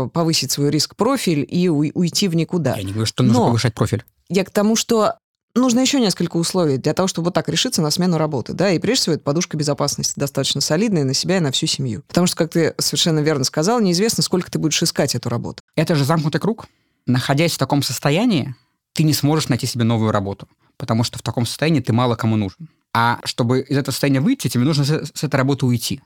э, 0.05 0.09
повысить 0.13 0.51
свой 0.51 0.69
риск-профиль 0.69 1.45
и 1.49 1.67
уй- 1.69 1.91
уйти 1.93 2.27
в 2.27 2.35
никуда. 2.35 2.75
Я 2.75 2.83
не 2.83 2.91
говорю, 2.91 3.05
что 3.05 3.23
нужно 3.23 3.39
Но- 3.39 3.45
повышать 3.47 3.73
профиль. 3.73 4.03
Я 4.29 4.43
к 4.43 4.51
тому, 4.51 4.75
что 4.75 5.13
нужно 5.55 5.79
еще 5.79 5.99
несколько 5.99 6.37
условий 6.37 6.77
для 6.77 6.93
того, 6.93 7.07
чтобы 7.07 7.25
вот 7.25 7.33
так 7.33 7.49
решиться 7.49 7.81
на 7.81 7.89
смену 7.91 8.17
работы, 8.17 8.53
да, 8.53 8.71
и 8.71 8.79
прежде 8.79 9.01
всего 9.01 9.15
это 9.15 9.23
подушка 9.23 9.57
безопасности 9.57 10.13
достаточно 10.15 10.61
солидная 10.61 11.03
на 11.03 11.13
себя 11.13 11.37
и 11.37 11.39
на 11.39 11.51
всю 11.51 11.67
семью. 11.67 12.03
Потому 12.07 12.27
что, 12.27 12.35
как 12.35 12.51
ты 12.51 12.75
совершенно 12.77 13.19
верно 13.19 13.43
сказал, 13.43 13.79
неизвестно, 13.79 14.23
сколько 14.23 14.51
ты 14.51 14.59
будешь 14.59 14.81
искать 14.81 15.15
эту 15.15 15.29
работу. 15.29 15.61
Это 15.75 15.95
же 15.95 16.05
замкнутый 16.05 16.39
круг. 16.41 16.67
Находясь 17.05 17.53
в 17.53 17.57
таком 17.57 17.83
состоянии, 17.83 18.55
ты 18.93 19.03
не 19.03 19.13
сможешь 19.13 19.49
найти 19.49 19.65
себе 19.65 19.83
новую 19.83 20.11
работу, 20.11 20.47
потому 20.77 21.03
что 21.03 21.19
в 21.19 21.21
таком 21.21 21.45
состоянии 21.45 21.79
ты 21.79 21.93
мало 21.93 22.15
кому 22.15 22.35
нужен. 22.35 22.69
А 22.93 23.19
чтобы 23.23 23.61
из 23.61 23.77
этого 23.77 23.91
состояния 23.91 24.21
выйти, 24.21 24.47
тебе 24.47 24.63
нужно 24.63 24.83
с, 24.83 25.11
с 25.13 25.23
этой 25.23 25.35
работы 25.35 25.65
уйти. 25.65 26.01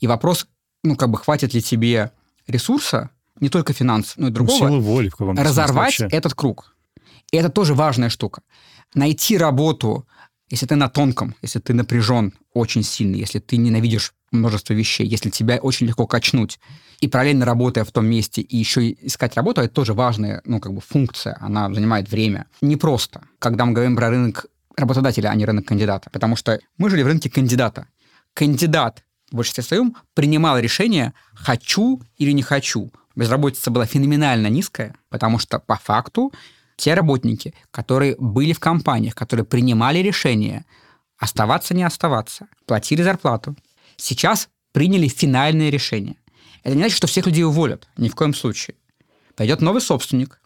И 0.00 0.06
вопрос, 0.06 0.46
ну, 0.82 0.96
как 0.96 1.10
бы, 1.10 1.18
хватит 1.18 1.54
ли 1.54 1.62
тебе 1.62 2.10
ресурса, 2.46 3.10
не 3.40 3.48
только 3.48 3.72
финансов, 3.72 4.16
но 4.16 4.26
и 4.26 4.30
Ну, 4.30 4.34
другого, 4.34 4.58
силы 4.58 4.80
воли 4.80 5.10
в 5.16 5.20
разорвать 5.20 6.00
этот 6.00 6.34
круг. 6.34 6.75
И 7.32 7.36
это 7.36 7.48
тоже 7.48 7.74
важная 7.74 8.08
штука. 8.08 8.42
Найти 8.94 9.36
работу, 9.36 10.06
если 10.48 10.66
ты 10.66 10.76
на 10.76 10.88
тонком, 10.88 11.34
если 11.42 11.58
ты 11.58 11.74
напряжен 11.74 12.32
очень 12.54 12.82
сильно, 12.82 13.16
если 13.16 13.40
ты 13.40 13.56
ненавидишь 13.56 14.14
множество 14.30 14.74
вещей, 14.74 15.06
если 15.06 15.30
тебя 15.30 15.56
очень 15.56 15.86
легко 15.86 16.06
качнуть, 16.06 16.58
и 17.00 17.08
параллельно 17.08 17.44
работая 17.44 17.84
в 17.84 17.92
том 17.92 18.06
месте, 18.06 18.40
и 18.40 18.56
еще 18.56 18.90
искать 18.92 19.36
работу, 19.36 19.60
это 19.60 19.74
тоже 19.74 19.92
важная, 19.92 20.40
ну, 20.44 20.60
как 20.60 20.72
бы 20.72 20.80
функция, 20.80 21.36
она 21.40 21.72
занимает 21.72 22.10
время. 22.10 22.46
Непросто, 22.60 23.22
когда 23.38 23.64
мы 23.64 23.72
говорим 23.72 23.96
про 23.96 24.10
рынок 24.10 24.46
работодателя, 24.76 25.28
а 25.28 25.34
не 25.34 25.44
рынок 25.44 25.66
кандидата, 25.66 26.10
потому 26.10 26.36
что 26.36 26.60
мы 26.78 26.90
жили 26.90 27.02
в 27.02 27.06
рынке 27.06 27.30
кандидата. 27.30 27.88
Кандидат 28.34 29.02
в 29.30 29.36
большинстве 29.36 29.64
своем 29.64 29.96
принимал 30.14 30.58
решение 30.58 31.12
«хочу 31.34 32.02
или 32.18 32.30
не 32.32 32.42
хочу». 32.42 32.90
Безработица 33.14 33.70
была 33.70 33.86
феноменально 33.86 34.48
низкая, 34.48 34.94
потому 35.08 35.38
что 35.38 35.58
по 35.58 35.76
факту 35.76 36.32
те 36.76 36.94
работники, 36.94 37.54
которые 37.70 38.16
были 38.18 38.52
в 38.52 38.60
компаниях, 38.60 39.14
которые 39.14 39.44
принимали 39.44 39.98
решение 39.98 40.64
оставаться, 41.18 41.74
не 41.74 41.82
оставаться, 41.82 42.46
платили 42.66 43.02
зарплату, 43.02 43.56
сейчас 43.96 44.48
приняли 44.72 45.08
финальное 45.08 45.70
решение. 45.70 46.16
Это 46.62 46.74
не 46.74 46.82
значит, 46.82 46.96
что 46.96 47.06
всех 47.06 47.26
людей 47.26 47.44
уволят, 47.44 47.88
ни 47.96 48.08
в 48.08 48.14
коем 48.14 48.34
случае. 48.34 48.76
Пойдет 49.34 49.60
новый 49.60 49.80
собственник, 49.80 50.40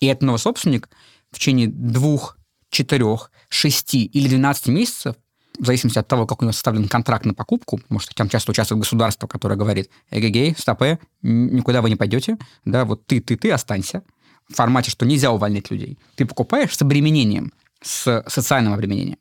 и 0.00 0.06
этот 0.06 0.22
новый 0.22 0.38
собственник 0.38 0.88
в 1.30 1.38
течение 1.38 1.68
двух, 1.68 2.36
четырех, 2.70 3.30
шести 3.48 4.04
или 4.04 4.28
12 4.28 4.68
месяцев 4.68 5.16
в 5.58 5.64
зависимости 5.64 5.98
от 5.98 6.06
того, 6.06 6.26
как 6.26 6.40
у 6.40 6.44
него 6.44 6.52
составлен 6.52 6.88
контракт 6.88 7.24
на 7.24 7.34
покупку, 7.34 7.78
потому 7.78 7.98
что 7.98 8.14
там 8.14 8.28
часто 8.28 8.52
участвует 8.52 8.80
государство, 8.80 9.26
которое 9.26 9.56
говорит, 9.56 9.90
эгегей, 10.10 10.54
стопе, 10.56 10.98
никуда 11.22 11.82
вы 11.82 11.90
не 11.90 11.96
пойдете, 11.96 12.38
да, 12.64 12.84
вот 12.84 13.06
ты, 13.06 13.20
ты, 13.20 13.36
ты 13.36 13.50
останься, 13.50 14.02
в 14.48 14.54
формате, 14.54 14.90
что 14.90 15.06
нельзя 15.06 15.30
увольнять 15.30 15.70
людей. 15.70 15.98
Ты 16.16 16.24
покупаешь 16.26 16.76
с 16.76 16.82
обременением, 16.82 17.52
с 17.82 18.24
социальным 18.26 18.72
обременением. 18.72 19.18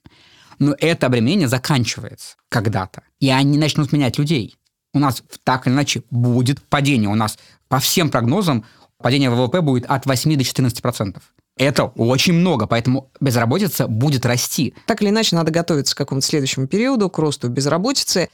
Но 0.59 0.75
это 0.79 1.07
обременение 1.07 1.47
заканчивается 1.47 2.35
когда-то, 2.49 3.03
и 3.19 3.29
они 3.29 3.57
начнут 3.57 3.91
менять 3.91 4.17
людей. 4.17 4.57
У 4.93 4.99
нас 4.99 5.21
так 5.43 5.67
или 5.67 5.73
иначе 5.73 6.03
будет 6.09 6.61
падение. 6.63 7.09
У 7.09 7.15
нас 7.15 7.37
по 7.67 7.79
всем 7.79 8.09
прогнозам 8.09 8.65
падение 8.97 9.29
ВВП 9.29 9.61
будет 9.61 9.85
от 9.85 10.05
8 10.05 10.35
до 10.35 10.43
14 10.43 10.81
процентов. 10.81 11.23
Это 11.57 11.85
очень 11.85 12.33
много, 12.33 12.67
поэтому 12.67 13.11
безработица 13.19 13.87
будет 13.87 14.25
расти. 14.25 14.75
Так 14.85 15.01
или 15.01 15.09
иначе, 15.09 15.35
надо 15.35 15.51
готовиться 15.51 15.95
к 15.95 15.97
какому-то 15.97 16.25
следующему 16.25 16.67
периоду, 16.67 17.09
к 17.09 17.17
росту 17.17 17.49
безработицы. 17.49 18.29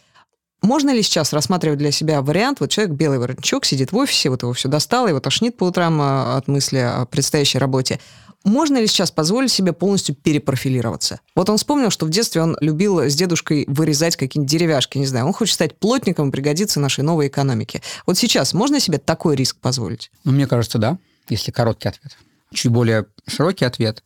Можно 0.63 0.91
ли 0.91 1.03
сейчас 1.03 1.33
рассматривать 1.33 1.77
для 1.77 1.91
себя 1.91 2.21
вариант, 2.21 2.59
вот 2.59 2.71
человек 2.71 2.95
белый 2.95 3.19
воротничок, 3.19 3.65
сидит 3.65 3.91
в 3.91 3.97
офисе, 3.97 4.29
вот 4.29 4.41
его 4.41 4.53
все 4.53 4.67
достало, 4.67 5.09
его 5.09 5.19
тошнит 5.19 5.55
по 5.55 5.65
утрам 5.65 5.99
а, 6.01 6.37
от 6.37 6.47
мысли 6.47 6.77
о 6.77 7.05
предстоящей 7.05 7.59
работе. 7.59 7.99
Можно 8.43 8.79
ли 8.79 8.87
сейчас 8.87 9.11
позволить 9.11 9.51
себе 9.51 9.73
полностью 9.73 10.15
перепрофилироваться? 10.15 11.19
Вот 11.35 11.49
он 11.49 11.57
вспомнил, 11.57 11.91
что 11.91 12.05
в 12.05 12.09
детстве 12.09 12.41
он 12.41 12.57
любил 12.59 12.99
с 13.01 13.13
дедушкой 13.13 13.65
вырезать 13.67 14.15
какие-нибудь 14.15 14.51
деревяшки, 14.51 14.97
не 14.97 15.05
знаю. 15.05 15.27
Он 15.27 15.33
хочет 15.33 15.53
стать 15.53 15.77
плотником 15.77 16.29
и 16.29 16.31
пригодиться 16.31 16.79
нашей 16.79 17.03
новой 17.03 17.27
экономике. 17.27 17.81
Вот 18.05 18.17
сейчас 18.17 18.53
можно 18.53 18.79
себе 18.79 18.97
такой 18.97 19.35
риск 19.35 19.57
позволить? 19.57 20.11
Ну, 20.23 20.31
мне 20.31 20.47
кажется, 20.47 20.77
да, 20.77 20.97
если 21.29 21.51
короткий 21.51 21.89
ответ 21.89 22.17
чуть 22.53 22.71
более 22.71 23.07
широкий 23.27 23.65
ответ. 23.65 24.03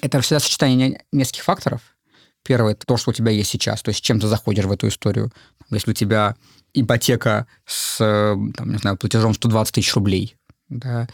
Это 0.00 0.20
всегда 0.20 0.40
сочетание 0.40 1.02
нескольких 1.12 1.44
факторов. 1.44 1.80
Первое– 2.48 2.72
это 2.72 2.86
то, 2.86 2.96
что 2.96 3.10
у 3.10 3.12
тебя 3.12 3.30
есть 3.30 3.50
сейчас, 3.50 3.82
то 3.82 3.90
есть 3.90 4.02
чем 4.02 4.20
ты 4.20 4.26
заходишь 4.26 4.64
в 4.64 4.72
эту 4.72 4.88
историю. 4.88 5.30
Если 5.70 5.90
у 5.90 5.94
тебя 5.94 6.34
ипотека 6.72 7.46
с, 7.66 7.98
там, 7.98 8.72
не 8.72 8.78
знаю, 8.78 8.96
платежом 8.96 9.34
120 9.34 9.74
тысяч 9.74 9.94
рублей, 9.94 10.34
да, 10.70 11.06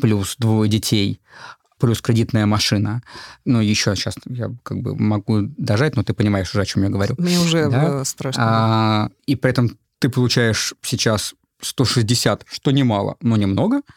плюс 0.00 0.36
двое 0.38 0.70
детей, 0.70 1.20
плюс 1.78 2.00
кредитная 2.00 2.46
машина. 2.46 3.02
Ну, 3.44 3.60
еще 3.60 3.94
сейчас 3.96 4.14
я 4.24 4.50
как 4.62 4.80
бы 4.80 4.96
могу 4.96 5.42
дожать, 5.58 5.94
но 5.94 6.04
ты 6.04 6.14
понимаешь 6.14 6.54
уже, 6.54 6.62
о 6.62 6.64
чем 6.64 6.84
я 6.84 6.88
говорю. 6.88 7.16
Мне 7.18 7.38
уже 7.38 7.68
да? 7.68 8.02
страшно. 8.06 8.42
А, 8.42 9.10
и 9.26 9.36
при 9.36 9.50
этом 9.50 9.76
ты 9.98 10.08
получаешь 10.08 10.72
сейчас 10.80 11.34
160, 11.60 12.46
что 12.50 12.70
немало, 12.70 13.18
но 13.20 13.36
немного– 13.36 13.82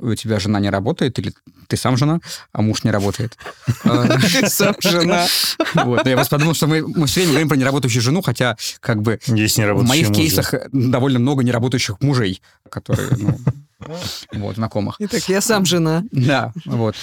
у 0.00 0.14
тебя 0.14 0.38
жена 0.40 0.60
не 0.60 0.70
работает, 0.70 1.18
или 1.18 1.32
ты 1.66 1.76
сам 1.76 1.96
жена, 1.96 2.20
а 2.52 2.62
муж 2.62 2.84
не 2.84 2.90
работает. 2.90 3.36
Ты 3.84 4.48
сам 4.48 4.74
жена. 4.80 5.26
Вот. 5.74 6.06
Я 6.06 6.14
просто 6.14 6.36
подумал, 6.36 6.54
что 6.54 6.66
мы, 6.66 6.86
мы 6.86 7.06
все 7.06 7.20
время 7.20 7.32
говорим 7.32 7.48
про 7.48 7.56
неработающую 7.56 8.02
жену, 8.02 8.22
хотя 8.22 8.56
как 8.80 9.02
бы 9.02 9.20
Есть 9.26 9.58
в 9.58 9.82
моих 9.86 10.12
кейсах 10.12 10.54
довольно 10.72 11.18
много 11.18 11.42
неработающих 11.42 12.00
мужей, 12.00 12.40
которые, 12.70 13.08
ну, 13.18 13.38
вот, 14.32 14.56
знакомых. 14.56 14.96
Итак, 14.98 15.22
я 15.28 15.40
сам 15.40 15.64
жена. 15.64 16.04
Да, 16.10 16.52
вот. 16.64 16.94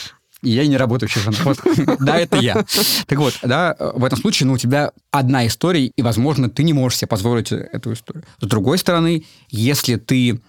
И 0.41 0.51
я 0.51 0.67
не 0.67 0.77
работающая 0.77 1.21
жена. 1.21 1.37
Вот. 1.43 1.59
Да, 1.99 2.19
это 2.19 2.37
я. 2.37 2.65
Так 3.07 3.17
вот, 3.17 3.39
да, 3.41 3.75
в 3.79 4.03
этом 4.03 4.19
случае, 4.19 4.47
ну, 4.47 4.53
у 4.53 4.57
тебя 4.57 4.91
одна 5.09 5.47
история, 5.47 5.87
и, 5.87 6.01
возможно, 6.01 6.49
ты 6.49 6.63
не 6.63 6.73
можешь 6.73 6.99
себе 6.99 7.07
позволить 7.07 7.51
эту 7.51 7.93
историю. 7.93 8.25
С 8.39 8.45
другой 8.45 8.77
стороны, 8.77 9.25
если 9.49 9.95
ты 9.95 10.39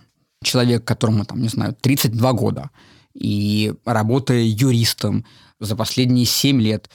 человек, 0.42 0.84
которому, 0.84 1.24
там, 1.24 1.40
не 1.40 1.48
знаю, 1.48 1.76
32 1.80 2.32
года, 2.32 2.70
и 3.14 3.72
работая 3.84 4.42
юристом 4.42 5.24
за 5.58 5.76
последние 5.76 6.26
7 6.26 6.60
лет, 6.60 6.90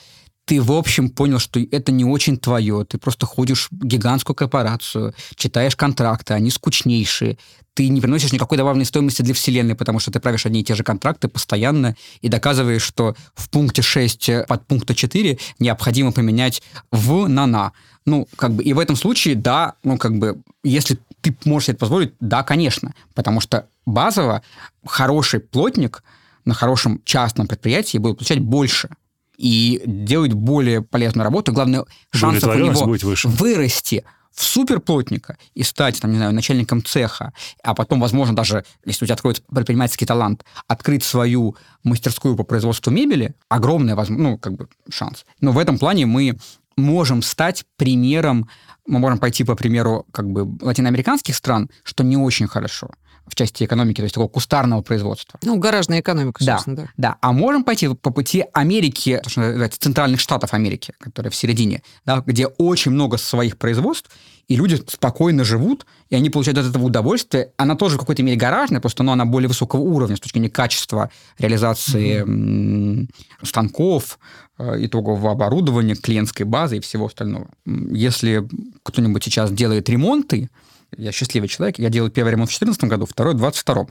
ты, 0.45 0.61
в 0.61 0.71
общем, 0.71 1.09
понял, 1.09 1.39
что 1.39 1.59
это 1.59 1.91
не 1.91 2.03
очень 2.03 2.37
твое. 2.37 2.83
Ты 2.83 2.97
просто 2.97 3.25
ходишь 3.25 3.69
в 3.71 3.85
гигантскую 3.85 4.35
корпорацию, 4.35 5.13
читаешь 5.35 5.75
контракты, 5.75 6.33
они 6.33 6.49
скучнейшие. 6.51 7.37
Ты 7.73 7.87
не 7.87 8.01
приносишь 8.01 8.33
никакой 8.33 8.57
добавленной 8.57 8.85
стоимости 8.85 9.21
для 9.21 9.33
Вселенной, 9.33 9.75
потому 9.75 9.99
что 9.99 10.11
ты 10.11 10.19
правишь 10.19 10.45
одни 10.45 10.59
и 10.61 10.63
те 10.63 10.75
же 10.75 10.83
контракты 10.83 11.29
постоянно 11.29 11.95
и 12.19 12.27
доказываешь, 12.27 12.81
что 12.81 13.15
в 13.33 13.49
пункте 13.49 13.81
6 13.81 14.45
под 14.47 14.67
пункта 14.67 14.93
4 14.93 15.37
необходимо 15.59 16.11
поменять 16.11 16.61
в 16.91 17.27
на 17.27 17.45
на. 17.45 17.71
Ну, 18.05 18.27
как 18.35 18.53
бы, 18.53 18.63
и 18.63 18.73
в 18.73 18.79
этом 18.79 18.95
случае, 18.95 19.35
да, 19.35 19.75
ну, 19.83 19.97
как 19.97 20.17
бы, 20.17 20.41
если 20.63 20.97
ты 21.21 21.35
можешь 21.45 21.67
себе 21.67 21.73
это 21.73 21.79
позволить, 21.81 22.13
да, 22.19 22.43
конечно, 22.43 22.93
потому 23.13 23.41
что 23.41 23.67
базово 23.85 24.41
хороший 24.85 25.39
плотник 25.39 26.03
на 26.45 26.53
хорошем 26.53 27.01
частном 27.03 27.47
предприятии 27.47 27.97
будет 27.97 28.17
получать 28.17 28.39
больше 28.39 28.89
и 29.37 29.81
делать 29.85 30.33
более 30.33 30.81
полезную 30.81 31.23
работу. 31.23 31.51
Главное, 31.51 31.85
шансов 32.11 32.55
у 32.55 32.59
него 32.59 32.85
будет 32.85 33.03
выше. 33.03 33.27
вырасти 33.27 34.03
в 34.31 34.43
суперплотника 34.43 35.37
и 35.55 35.63
стать, 35.63 35.99
там, 35.99 36.11
не 36.11 36.17
знаю, 36.17 36.33
начальником 36.33 36.83
цеха, 36.83 37.33
а 37.63 37.75
потом, 37.75 37.99
возможно, 37.99 38.35
даже, 38.35 38.63
если 38.85 39.03
у 39.03 39.07
тебя 39.07 39.15
откроется 39.15 39.43
предпринимательский 39.53 40.07
талант, 40.07 40.45
открыть 40.67 41.03
свою 41.03 41.57
мастерскую 41.83 42.35
по 42.35 42.43
производству 42.43 42.91
мебели, 42.91 43.35
огромный, 43.49 43.95
ну, 44.09 44.37
как 44.37 44.53
бы, 44.53 44.69
шанс. 44.89 45.25
Но 45.41 45.51
в 45.51 45.57
этом 45.57 45.77
плане 45.77 46.05
мы 46.05 46.39
можем 46.81 47.21
стать 47.21 47.63
примером, 47.77 48.49
мы 48.85 48.99
можем 48.99 49.19
пойти 49.19 49.43
по 49.43 49.55
примеру 49.55 50.05
как 50.11 50.29
бы 50.29 50.57
латиноамериканских 50.61 51.35
стран, 51.35 51.69
что 51.83 52.03
не 52.03 52.17
очень 52.17 52.47
хорошо 52.47 52.89
в 53.27 53.35
части 53.35 53.63
экономики, 53.63 53.97
то 53.97 54.03
есть 54.03 54.15
такого 54.15 54.27
кустарного 54.27 54.81
производства. 54.81 55.39
Ну, 55.43 55.57
гаражная 55.57 56.01
экономика, 56.01 56.43
собственно, 56.43 56.75
да. 56.75 56.81
Да, 56.83 56.89
да. 56.97 57.17
а 57.21 57.31
можем 57.31 57.63
пойти 57.63 57.87
по 57.87 58.11
пути 58.11 58.43
Америки, 58.53 59.21
что 59.25 59.41
называется, 59.41 59.79
центральных 59.79 60.19
штатов 60.19 60.53
Америки, 60.53 60.93
которые 60.99 61.31
в 61.31 61.35
середине, 61.35 61.81
да, 62.05 62.23
где 62.25 62.47
очень 62.47 62.91
много 62.91 63.17
своих 63.17 63.57
производств, 63.57 64.09
и 64.47 64.55
люди 64.55 64.81
спокойно 64.87 65.43
живут, 65.43 65.85
и 66.09 66.15
они 66.15 66.29
получают 66.29 66.57
от 66.57 66.67
этого 66.67 66.85
удовольствие. 66.85 67.51
Она 67.57 67.75
тоже 67.75 67.95
в 67.95 67.99
какой-то 67.99 68.23
мере 68.23 68.37
гаражная, 68.37 68.81
просто 68.81 69.03
но 69.03 69.13
она 69.13 69.25
более 69.25 69.47
высокого 69.47 69.81
уровня 69.81 70.15
с 70.15 70.19
точки 70.19 70.37
зрения 70.37 70.49
качества 70.49 71.09
реализации 71.37 72.23
mm-hmm. 72.23 73.07
станков, 73.43 74.19
э, 74.57 74.85
итогового 74.85 75.31
оборудования, 75.31 75.95
клиентской 75.95 76.45
базы 76.45 76.77
и 76.77 76.81
всего 76.81 77.05
остального. 77.05 77.49
Если 77.65 78.47
кто-нибудь 78.83 79.23
сейчас 79.23 79.51
делает 79.51 79.89
ремонты, 79.89 80.49
я 80.97 81.11
счастливый 81.11 81.47
человек. 81.47 81.79
Я 81.79 81.89
делал 81.89 82.09
первый 82.09 82.31
ремонт 82.31 82.49
в 82.49 82.59
2014 82.59 82.83
году, 82.85 83.05
второй 83.05 83.33
в 83.33 83.37
2022. 83.37 83.87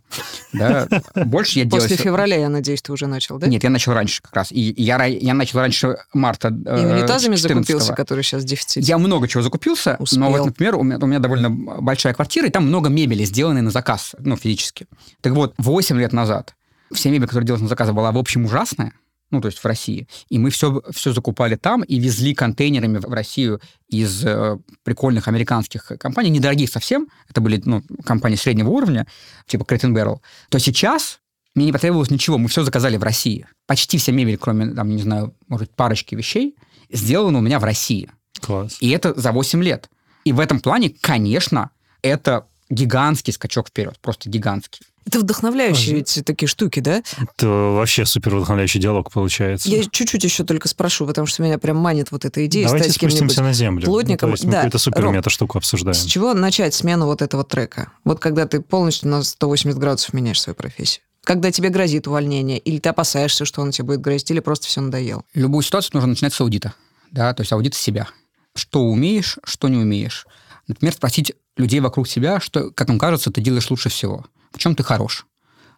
Да, 0.52 0.88
больше 1.24 1.58
я 1.58 1.64
делаю... 1.64 1.82
После 1.82 1.96
февраля, 1.96 2.36
я 2.36 2.48
надеюсь, 2.48 2.82
ты 2.82 2.92
уже 2.92 3.06
начал, 3.06 3.38
да? 3.38 3.46
Нет, 3.46 3.64
я 3.64 3.70
начал 3.70 3.92
раньше 3.92 4.22
как 4.22 4.34
раз. 4.34 4.52
И 4.52 4.74
я, 4.76 5.04
я 5.04 5.34
начал 5.34 5.60
раньше 5.60 5.96
марта 6.12 6.48
И 6.48 6.52
унитазами 6.52 7.36
14 7.36 7.42
закупился, 7.42 7.94
который 7.94 8.22
сейчас 8.22 8.42
в 8.42 8.46
дефиците? 8.46 8.80
Я 8.80 8.98
много 8.98 9.28
чего 9.28 9.42
закупился, 9.42 9.96
Успел. 9.98 10.20
но 10.20 10.30
вот, 10.30 10.46
например, 10.46 10.76
у 10.76 10.82
меня, 10.82 10.98
у 11.00 11.06
меня 11.06 11.18
довольно 11.18 11.50
большая 11.50 12.14
квартира, 12.14 12.46
и 12.46 12.50
там 12.50 12.66
много 12.66 12.88
мебели, 12.88 13.24
сделанной 13.24 13.62
на 13.62 13.70
заказ, 13.70 14.14
ну, 14.18 14.36
физически. 14.36 14.86
Так 15.20 15.32
вот, 15.32 15.54
8 15.58 15.98
лет 15.98 16.12
назад 16.12 16.54
вся 16.92 17.10
мебель, 17.10 17.26
которая 17.26 17.46
делалась 17.46 17.62
на 17.62 17.68
заказ, 17.68 17.90
была, 17.90 18.12
в 18.12 18.18
общем, 18.18 18.44
ужасная 18.44 18.92
ну, 19.30 19.40
то 19.40 19.46
есть 19.46 19.58
в 19.58 19.64
России. 19.64 20.08
И 20.28 20.38
мы 20.38 20.50
все, 20.50 20.82
все 20.90 21.12
закупали 21.12 21.56
там 21.56 21.82
и 21.82 21.98
везли 21.98 22.34
контейнерами 22.34 22.98
в 22.98 23.12
Россию 23.12 23.60
из 23.88 24.24
э, 24.24 24.58
прикольных 24.82 25.28
американских 25.28 25.92
компаний, 25.98 26.30
недорогих 26.30 26.68
совсем, 26.68 27.08
это 27.28 27.40
были 27.40 27.62
ну, 27.64 27.82
компании 28.04 28.36
среднего 28.36 28.70
уровня, 28.70 29.06
типа 29.46 29.62
Crate 29.62 29.92
Barrel, 29.92 30.18
то 30.48 30.58
сейчас 30.58 31.20
мне 31.54 31.66
не 31.66 31.72
потребовалось 31.72 32.10
ничего, 32.10 32.38
мы 32.38 32.48
все 32.48 32.64
заказали 32.64 32.96
в 32.96 33.02
России. 33.02 33.46
Почти 33.66 33.98
вся 33.98 34.12
мебель, 34.12 34.38
кроме, 34.38 34.72
там, 34.74 34.88
не 34.88 35.02
знаю, 35.02 35.34
может, 35.48 35.74
парочки 35.74 36.14
вещей, 36.14 36.56
сделана 36.90 37.38
у 37.38 37.42
меня 37.42 37.58
в 37.58 37.64
России. 37.64 38.10
Класс. 38.40 38.76
И 38.80 38.90
это 38.90 39.18
за 39.18 39.32
8 39.32 39.62
лет. 39.62 39.90
И 40.24 40.32
в 40.32 40.40
этом 40.40 40.60
плане, 40.60 40.94
конечно, 41.00 41.70
это 42.02 42.46
гигантский 42.68 43.32
скачок 43.32 43.68
вперед, 43.68 43.98
просто 44.00 44.28
гигантский. 44.30 44.86
Это 45.06 45.20
вдохновляющие 45.20 45.96
а, 45.96 46.00
эти 46.00 46.22
такие 46.22 46.48
штуки, 46.48 46.80
да? 46.80 47.02
Это 47.18 47.46
вообще 47.46 48.04
супер 48.04 48.36
вдохновляющий 48.36 48.80
диалог 48.80 49.10
получается. 49.10 49.68
Я 49.68 49.82
чуть-чуть 49.84 50.22
еще 50.24 50.44
только 50.44 50.68
спрошу, 50.68 51.06
потому 51.06 51.26
что 51.26 51.42
меня 51.42 51.58
прям 51.58 51.78
манит 51.78 52.12
вот 52.12 52.24
эта 52.24 52.44
идея 52.46 52.66
Давайте 52.66 52.90
стать 52.90 52.96
спустимся 52.96 53.42
на 53.42 53.52
землю. 53.52 53.86
Плотником. 53.86 54.30
Ну, 54.30 54.36
то 54.36 54.38
есть 54.38 54.44
мы 54.44 54.52
да. 54.52 54.58
какую-то 54.58 54.78
супер 54.78 55.08
мета-штуку 55.08 55.58
обсуждаем. 55.58 55.94
С 55.94 56.04
чего 56.04 56.34
начать 56.34 56.74
смену 56.74 57.06
вот 57.06 57.22
этого 57.22 57.44
трека? 57.44 57.92
Вот 58.04 58.20
когда 58.20 58.46
ты 58.46 58.60
полностью 58.60 59.08
на 59.08 59.22
180 59.22 59.78
градусов 59.78 60.12
меняешь 60.12 60.40
свою 60.40 60.54
профессию. 60.54 61.02
Когда 61.24 61.50
тебе 61.50 61.68
грозит 61.68 62.06
увольнение, 62.06 62.58
или 62.58 62.78
ты 62.78 62.88
опасаешься, 62.88 63.44
что 63.44 63.62
он 63.62 63.70
тебе 63.72 63.86
будет 63.86 64.00
грозить, 64.00 64.30
или 64.30 64.40
просто 64.40 64.66
все 64.66 64.80
надоел? 64.80 65.24
Любую 65.34 65.62
ситуацию 65.62 65.92
нужно 65.94 66.10
начинать 66.10 66.32
с 66.32 66.40
аудита. 66.40 66.74
Да, 67.10 67.32
то 67.34 67.42
есть 67.42 67.52
аудит 67.52 67.74
себя. 67.74 68.08
Что 68.54 68.82
умеешь, 68.82 69.38
что 69.44 69.68
не 69.68 69.76
умеешь. 69.76 70.26
Например, 70.66 70.94
спросить 70.94 71.32
людей 71.56 71.80
вокруг 71.80 72.08
себя, 72.08 72.40
что, 72.40 72.70
как 72.70 72.88
им 72.88 72.98
кажется, 72.98 73.30
ты 73.30 73.40
делаешь 73.40 73.70
лучше 73.70 73.88
всего. 73.88 74.24
В 74.50 74.58
чем 74.58 74.74
ты 74.74 74.82
хорош? 74.82 75.26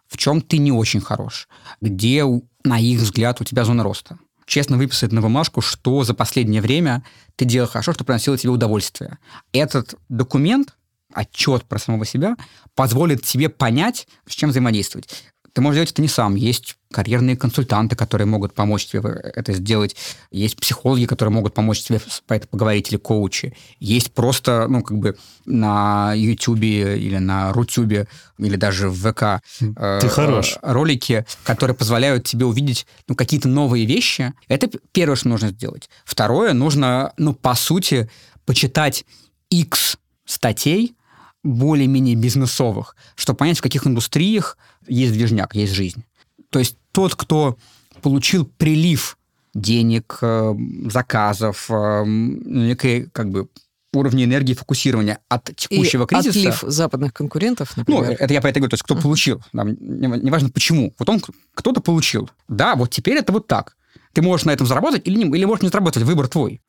В 0.07 0.17
чем 0.17 0.41
ты 0.41 0.57
не 0.57 0.71
очень 0.71 1.01
хорош? 1.01 1.47
Где, 1.81 2.23
на 2.63 2.79
их 2.79 2.99
взгляд, 2.99 3.41
у 3.41 3.43
тебя 3.43 3.65
зона 3.65 3.83
роста? 3.83 4.19
Честно 4.45 4.77
выписать 4.77 5.11
на 5.11 5.21
бумажку, 5.21 5.61
что 5.61 6.03
за 6.03 6.13
последнее 6.13 6.61
время 6.61 7.03
ты 7.35 7.45
делал 7.45 7.67
хорошо, 7.67 7.93
что 7.93 8.03
приносило 8.03 8.37
тебе 8.37 8.51
удовольствие. 8.51 9.17
Этот 9.53 9.95
документ, 10.09 10.75
отчет 11.13 11.63
про 11.63 11.79
самого 11.79 12.05
себя, 12.05 12.35
позволит 12.75 13.23
тебе 13.23 13.49
понять, 13.49 14.07
с 14.27 14.33
чем 14.33 14.49
взаимодействовать. 14.49 15.32
Ты 15.53 15.61
можешь 15.61 15.75
делать 15.77 15.91
это 15.91 16.01
не 16.01 16.07
сам. 16.07 16.35
Есть 16.35 16.77
карьерные 16.91 17.37
консультанты, 17.37 17.95
которые 17.95 18.25
могут 18.25 18.53
помочь 18.53 18.85
тебе 18.85 19.09
это 19.35 19.53
сделать. 19.53 19.95
Есть 20.31 20.57
психологи, 20.57 21.05
которые 21.05 21.33
могут 21.33 21.53
помочь 21.53 21.83
тебе 21.83 21.99
по 22.27 22.33
это 22.33 22.47
поговорить, 22.47 22.89
или 22.89 22.97
коучи. 22.97 23.55
Есть 23.79 24.13
просто, 24.13 24.67
ну, 24.67 24.81
как 24.81 24.97
бы 24.97 25.15
на 25.45 26.13
YouTube 26.15 26.63
или 26.63 27.17
на 27.17 27.53
Рутюбе, 27.53 28.07
или 28.39 28.55
даже 28.55 28.89
в 28.89 29.11
ВК 29.11 29.43
э, 29.61 29.99
Ты 30.01 30.09
хорош. 30.09 30.57
ролики, 30.61 31.25
которые 31.43 31.75
позволяют 31.75 32.25
тебе 32.25 32.45
увидеть 32.45 32.87
ну, 33.07 33.15
какие-то 33.15 33.47
новые 33.47 33.85
вещи. 33.85 34.33
Это 34.47 34.69
первое, 34.91 35.15
что 35.15 35.29
нужно 35.29 35.49
сделать. 35.49 35.89
Второе, 36.05 36.53
нужно, 36.53 37.13
ну, 37.17 37.33
по 37.33 37.53
сути, 37.53 38.09
почитать 38.45 39.05
X 39.49 39.97
статей, 40.25 40.95
более-менее 41.43 42.15
бизнесовых, 42.15 42.95
чтобы 43.15 43.37
понять, 43.37 43.59
в 43.59 43.61
каких 43.61 43.85
индустриях 43.85 44.57
есть 44.87 45.13
движняк, 45.13 45.55
есть 45.55 45.73
жизнь. 45.73 46.03
То 46.49 46.59
есть 46.59 46.77
тот, 46.91 47.15
кто 47.15 47.57
получил 48.01 48.45
прилив 48.45 49.17
денег, 49.53 50.17
э, 50.21 50.53
заказов, 50.89 51.69
э, 51.69 52.03
некой 52.05 53.09
как 53.11 53.29
бы 53.29 53.47
уровня 53.93 54.23
энергии 54.23 54.53
фокусирования 54.53 55.19
от 55.29 55.55
текущего 55.55 56.03
и 56.03 56.07
кризиса. 56.07 56.39
отлив 56.39 56.63
западных 56.71 57.13
конкурентов, 57.13 57.77
например. 57.77 58.03
Ну, 58.03 58.11
это 58.11 58.33
я 58.33 58.41
по 58.41 58.47
это 58.47 58.59
говорю. 58.59 58.71
То 58.71 58.75
есть 58.75 58.83
кто 58.83 58.95
получил. 58.95 59.41
Там, 59.51 59.77
неважно 59.79 60.49
почему. 60.49 60.93
Вот 60.97 61.09
он 61.09 61.21
кто-то 61.53 61.81
получил. 61.81 62.29
Да, 62.47 62.75
вот 62.75 62.89
теперь 62.89 63.17
это 63.17 63.31
вот 63.31 63.47
так. 63.47 63.75
Ты 64.13 64.21
можешь 64.21 64.45
на 64.45 64.51
этом 64.51 64.67
заработать 64.67 65.07
или, 65.07 65.23
не, 65.23 65.37
или 65.37 65.45
можешь 65.45 65.61
не 65.61 65.69
заработать. 65.69 66.03
Выбор 66.03 66.27
твой. 66.27 66.61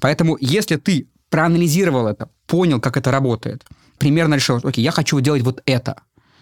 Поэтому 0.00 0.36
если 0.40 0.76
ты 0.76 1.08
проанализировал 1.30 2.06
это, 2.08 2.28
понял, 2.46 2.80
как 2.80 2.96
это 2.96 3.10
работает, 3.10 3.64
примерно 4.02 4.34
решил, 4.34 4.58
окей, 4.64 4.82
я 4.82 4.90
хочу 4.90 5.20
делать 5.20 5.42
вот 5.42 5.62
это. 5.64 5.94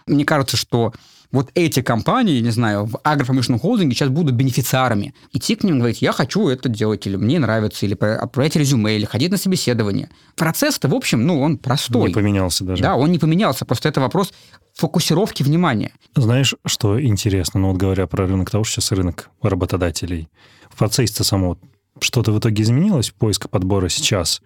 Мне 0.07 0.25
кажется, 0.25 0.57
что 0.57 0.93
вот 1.31 1.51
эти 1.53 1.83
компании, 1.83 2.41
не 2.41 2.49
знаю, 2.49 2.85
в 2.85 2.99
агропромышленном 3.03 3.59
холдинге 3.59 3.95
сейчас 3.95 4.09
будут 4.09 4.33
бенефициарами. 4.33 5.13
Идти 5.31 5.55
к 5.55 5.63
ним 5.63 5.75
и 5.75 5.77
говорить, 5.77 6.01
я 6.01 6.11
хочу 6.11 6.47
это 6.47 6.69
делать, 6.69 7.05
или 7.05 7.17
мне 7.17 7.37
нравится, 7.37 7.85
или 7.85 7.93
отправлять 7.93 8.55
резюме, 8.55 8.95
или 8.95 9.05
ходить 9.05 9.29
на 9.29 9.37
собеседование. 9.37 10.09
Процесс-то, 10.35 10.87
в 10.87 10.95
общем, 10.95 11.27
ну, 11.27 11.39
он 11.39 11.59
простой. 11.59 12.07
Не 12.07 12.13
поменялся 12.15 12.63
даже. 12.63 12.81
Да, 12.81 12.95
он 12.95 13.11
не 13.11 13.19
поменялся. 13.19 13.63
Просто 13.63 13.89
это 13.89 14.01
вопрос 14.01 14.33
фокусировки 14.73 15.43
внимания. 15.43 15.91
Знаешь, 16.15 16.55
что 16.65 16.99
интересно? 16.99 17.59
Ну, 17.59 17.67
вот 17.69 17.77
говоря 17.77 18.07
про 18.07 18.25
рынок 18.25 18.49
того, 18.49 18.63
что 18.63 18.81
сейчас 18.81 18.91
рынок 18.91 19.29
работодателей. 19.43 20.29
В 20.71 20.79
процессе 20.79 21.23
самого 21.23 21.59
что-то 21.99 22.31
в 22.31 22.39
итоге 22.39 22.63
изменилось, 22.63 23.11
поиска 23.11 23.47
подбора 23.47 23.87
сейчас? 23.87 24.41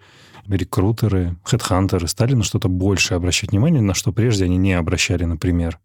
Рекрутеры, 0.48 1.36
хедхантеры 1.44 2.08
стали 2.08 2.34
на 2.34 2.44
что-то 2.44 2.68
больше 2.68 3.14
обращать 3.14 3.50
внимание, 3.50 3.82
на 3.82 3.94
что 3.94 4.12
прежде 4.12 4.44
они 4.44 4.56
не 4.56 4.74
обращали, 4.74 5.24
например 5.24 5.78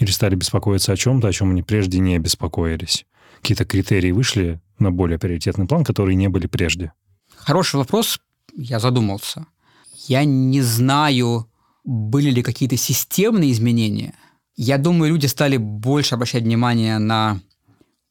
или 0.00 0.10
стали 0.10 0.34
беспокоиться 0.34 0.92
о 0.92 0.96
чем-то, 0.96 1.28
о 1.28 1.32
чем 1.32 1.50
они 1.50 1.62
прежде 1.62 1.98
не 1.98 2.18
беспокоились? 2.18 3.06
Какие-то 3.42 3.64
критерии 3.64 4.10
вышли 4.10 4.60
на 4.78 4.90
более 4.90 5.18
приоритетный 5.18 5.66
план, 5.66 5.84
которые 5.84 6.16
не 6.16 6.28
были 6.28 6.46
прежде? 6.46 6.92
Хороший 7.36 7.76
вопрос. 7.76 8.18
Я 8.56 8.80
задумался. 8.80 9.46
Я 10.08 10.24
не 10.24 10.62
знаю, 10.62 11.48
были 11.84 12.30
ли 12.30 12.42
какие-то 12.42 12.76
системные 12.76 13.52
изменения. 13.52 14.14
Я 14.56 14.78
думаю, 14.78 15.12
люди 15.12 15.26
стали 15.26 15.58
больше 15.58 16.14
обращать 16.14 16.44
внимание 16.44 16.98
на 16.98 17.40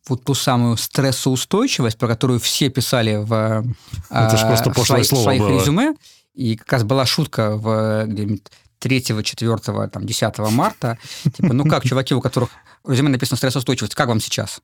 вот 0.07 0.23
ту 0.23 0.33
самую 0.33 0.77
стрессоустойчивость, 0.77 1.97
про 1.97 2.07
которую 2.07 2.39
все 2.39 2.69
писали 2.69 3.17
в, 3.17 3.65
Это 4.09 4.35
э, 4.35 4.47
просто 4.47 4.73
в 4.73 4.85
своих, 4.85 5.05
своих 5.05 5.41
резюме. 5.41 5.95
И 6.33 6.55
как 6.55 6.73
раз 6.73 6.83
была 6.83 7.05
шутка 7.05 7.57
в 7.57 8.07
3, 8.79 9.03
4, 9.23 9.57
там, 9.91 10.05
10 10.05 10.37
марта. 10.51 10.97
Типа, 11.23 11.53
ну 11.53 11.65
как, 11.65 11.83
чуваки, 11.83 12.15
у 12.15 12.21
которых 12.21 12.49
в 12.83 12.91
резюме 12.91 13.09
написано 13.09 13.37
стрессоустойчивость, 13.37 13.95
как 13.95 14.07
вам 14.07 14.19
сейчас? 14.19 14.61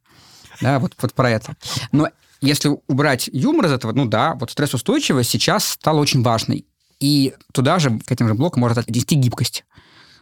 Да, 0.62 0.80
вот, 0.80 0.94
вот 1.02 1.14
про 1.14 1.30
это. 1.30 1.56
Но 1.92 2.10
если 2.42 2.72
убрать 2.88 3.30
юмор 3.32 3.66
из 3.66 3.72
этого, 3.72 3.92
ну 3.92 4.06
да, 4.06 4.36
вот 4.36 4.52
стрессоустойчивость 4.52 5.30
сейчас 5.30 5.66
стала 5.66 6.00
очень 6.00 6.24
важной. 6.24 6.66
И 7.00 7.34
туда 7.52 7.80
же, 7.80 8.00
к 8.00 8.12
этим 8.12 8.28
же 8.28 8.36
блокам, 8.36 8.62
можно 8.62 8.82
отнести 8.82 9.16
гибкость. 9.16 9.66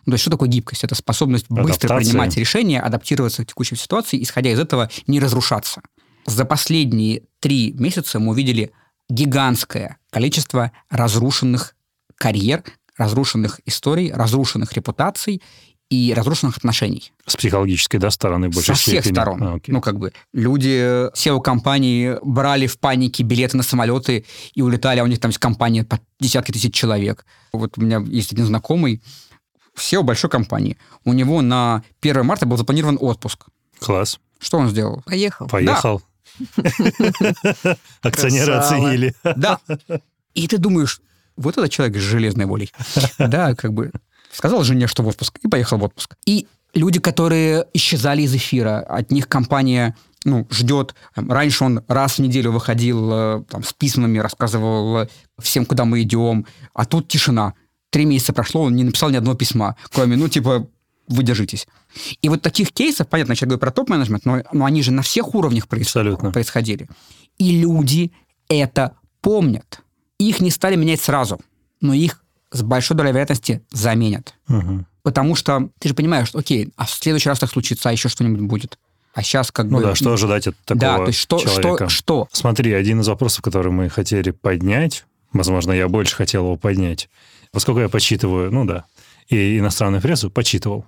Ну, 0.06 0.12
то 0.12 0.13
есть 0.13 0.22
что 0.22 0.32
такое 0.32 0.50
гибкость? 0.50 0.84
Это 0.84 0.96
способность 0.96 1.46
быстро 1.50 1.88
Адаптация. 1.88 1.98
принимать 2.00 2.38
решения, 2.38 2.82
адаптироваться 2.82 3.44
к 3.44 3.48
текущей 3.48 3.76
ситуации, 3.76 4.22
исходя 4.22 4.52
из 4.52 4.60
этого 4.60 4.89
не 5.08 5.20
разрушаться. 5.20 5.82
За 6.26 6.46
последние 6.46 7.24
три 7.39 7.74
месяца 7.74 8.20
мы 8.20 8.32
увидели 8.32 8.72
гигантское 9.10 9.98
количество 10.10 10.72
разрушенных 10.89 11.76
карьер, 12.16 12.63
разрушенных 12.98 13.60
историй, 13.66 14.12
разрушенных 14.12 14.74
репутаций 14.74 15.42
и 15.89 16.13
разрушенных 16.16 16.58
отношений. 16.58 17.12
С 17.26 17.36
психологической, 17.36 18.00
да, 18.00 18.10
стороны 18.10 18.50
больше 18.50 18.68
Со 18.68 18.74
всех 18.74 19.02
степени. 19.02 19.13
сторон. 19.13 19.44
А, 19.44 19.60
ну, 19.68 19.82
как 19.82 20.00
бы, 20.00 20.13
люди, 20.34 21.10
SEO-компании 21.13 22.18
брали 22.24 22.68
в 22.68 22.80
панике 22.80 23.24
билеты 23.24 23.58
на 23.58 23.63
самолеты 23.63 24.26
и 24.56 24.62
улетали, 24.62 25.00
а 25.00 25.04
у 25.04 25.08
них 25.08 25.20
там 25.20 25.32
компания 25.34 25.84
по 25.84 26.00
десятки 26.20 26.52
тысяч 26.52 26.74
человек. 26.74 27.26
Вот 27.52 27.78
у 27.78 27.82
меня 27.82 28.04
есть 28.08 28.32
один 28.34 28.46
знакомый, 28.46 29.02
SEO 29.77 30.03
большой 30.03 30.29
компании. 30.29 30.77
У 31.03 31.13
него 31.13 31.41
на 31.41 31.83
1 32.01 32.25
марта 32.25 32.45
был 32.45 32.57
запланирован 32.57 32.97
отпуск. 32.99 33.45
Класс. 33.79 34.19
Что 34.39 34.57
он 34.57 34.69
сделал? 34.69 35.01
Поехал. 35.05 35.47
Поехал. 35.47 36.01
Акционеры 38.01 38.53
оценили. 38.53 39.15
Да. 39.23 39.59
И 40.33 40.47
ты 40.47 40.57
думаешь, 40.57 41.01
вот 41.36 41.57
этот 41.57 41.71
человек 41.71 41.97
с 41.97 42.01
железной 42.01 42.45
волей. 42.45 42.71
Да, 43.17 43.55
как 43.55 43.73
бы 43.73 43.91
сказал 44.31 44.63
жене, 44.63 44.88
что 44.88 45.03
в 45.03 45.07
отпуск, 45.07 45.39
и 45.43 45.47
поехал 45.47 45.77
в 45.77 45.83
отпуск. 45.83 46.15
И 46.25 46.47
люди, 46.73 46.99
которые 46.99 47.67
исчезали 47.73 48.23
из 48.23 48.36
эфира, 48.36 48.79
от 48.79 49.12
них 49.12 49.27
компания 49.27 49.95
ну, 50.25 50.47
ждет. 50.49 50.95
Раньше 51.15 51.65
он 51.65 51.83
раз 51.88 52.13
в 52.13 52.19
неделю 52.19 52.51
выходил 52.51 53.12
э, 53.12 53.43
там, 53.49 53.63
с 53.63 53.73
письмами, 53.73 54.19
рассказывал 54.19 55.09
всем, 55.41 55.65
куда 55.65 55.86
мы 55.86 56.01
идем, 56.01 56.45
а 56.73 56.86
тут 56.86 57.07
тишина. 57.07 57.53
Три 57.93 58.06
месяца 58.06 58.34
прошло, 58.34 58.63
он 58.63 58.75
не 58.75 58.84
написал 58.84 59.12
ни 59.12 59.15
одного 59.15 59.38
письма, 59.38 59.75
кроме, 59.93 60.17
ну, 60.17 60.27
типа, 60.27 60.67
вы 61.08 61.23
держитесь. 61.23 61.67
И 62.23 62.27
вот 62.27 62.41
таких 62.41 62.71
кейсов, 62.73 63.08
понятно, 63.08 63.36
я 63.39 63.45
говорю 63.45 63.60
про 63.60 63.71
топ-менеджмент, 63.71 64.25
но, 64.25 64.41
но 64.51 64.65
они 64.65 64.82
же 64.82 64.91
на 64.91 65.03
всех 65.03 65.36
уровнях 65.36 65.67
происходили. 65.67 66.15
происходили. 66.32 66.89
И 67.38 67.60
люди 67.60 68.12
это 68.49 68.93
помнят 69.21 69.84
их 70.29 70.39
не 70.41 70.51
стали 70.51 70.75
менять 70.75 71.01
сразу, 71.01 71.39
но 71.82 71.93
их 71.93 72.21
с 72.51 72.62
большой 72.62 72.97
долей 72.97 73.10
вероятности 73.10 73.62
заменят. 73.71 74.36
Угу. 74.47 74.86
Потому 75.03 75.36
что 75.36 75.69
ты 75.79 75.89
же 75.89 75.95
понимаешь, 75.95 76.29
окей, 76.34 76.71
а 76.77 76.86
в 76.86 76.91
следующий 76.91 77.29
раз 77.29 77.39
так 77.39 77.49
случится, 77.49 77.89
а 77.89 77.91
еще 77.91 78.10
что-нибудь 78.10 78.41
будет. 78.41 78.77
А 79.13 79.21
сейчас 79.21 79.51
как 79.51 79.65
ну 79.65 79.77
бы... 79.77 79.84
Ну 79.84 79.89
да, 79.89 79.95
что 79.95 80.13
ожидать 80.13 80.47
от 80.47 80.58
такого 80.60 80.79
Да, 80.79 80.97
то 80.97 81.08
есть 81.08 81.19
что, 81.19 81.39
человека? 81.39 81.89
что, 81.89 82.25
что? 82.25 82.27
Смотри, 82.32 82.73
один 82.73 83.01
из 83.01 83.08
вопросов, 83.08 83.41
который 83.41 83.71
мы 83.71 83.89
хотели 83.89 84.32
поднять, 84.32 85.06
возможно, 85.34 85.71
я 85.71 85.88
больше 85.88 86.15
хотел 86.15 86.45
его 86.45 86.58
поднять, 86.58 87.10
поскольку 87.54 87.80
я 87.80 87.88
почитываю, 87.88 88.52
ну 88.52 88.66
да, 88.66 88.86
и 89.30 89.60
иностранную 89.60 90.02
прессу 90.02 90.30
почитывал. 90.30 90.86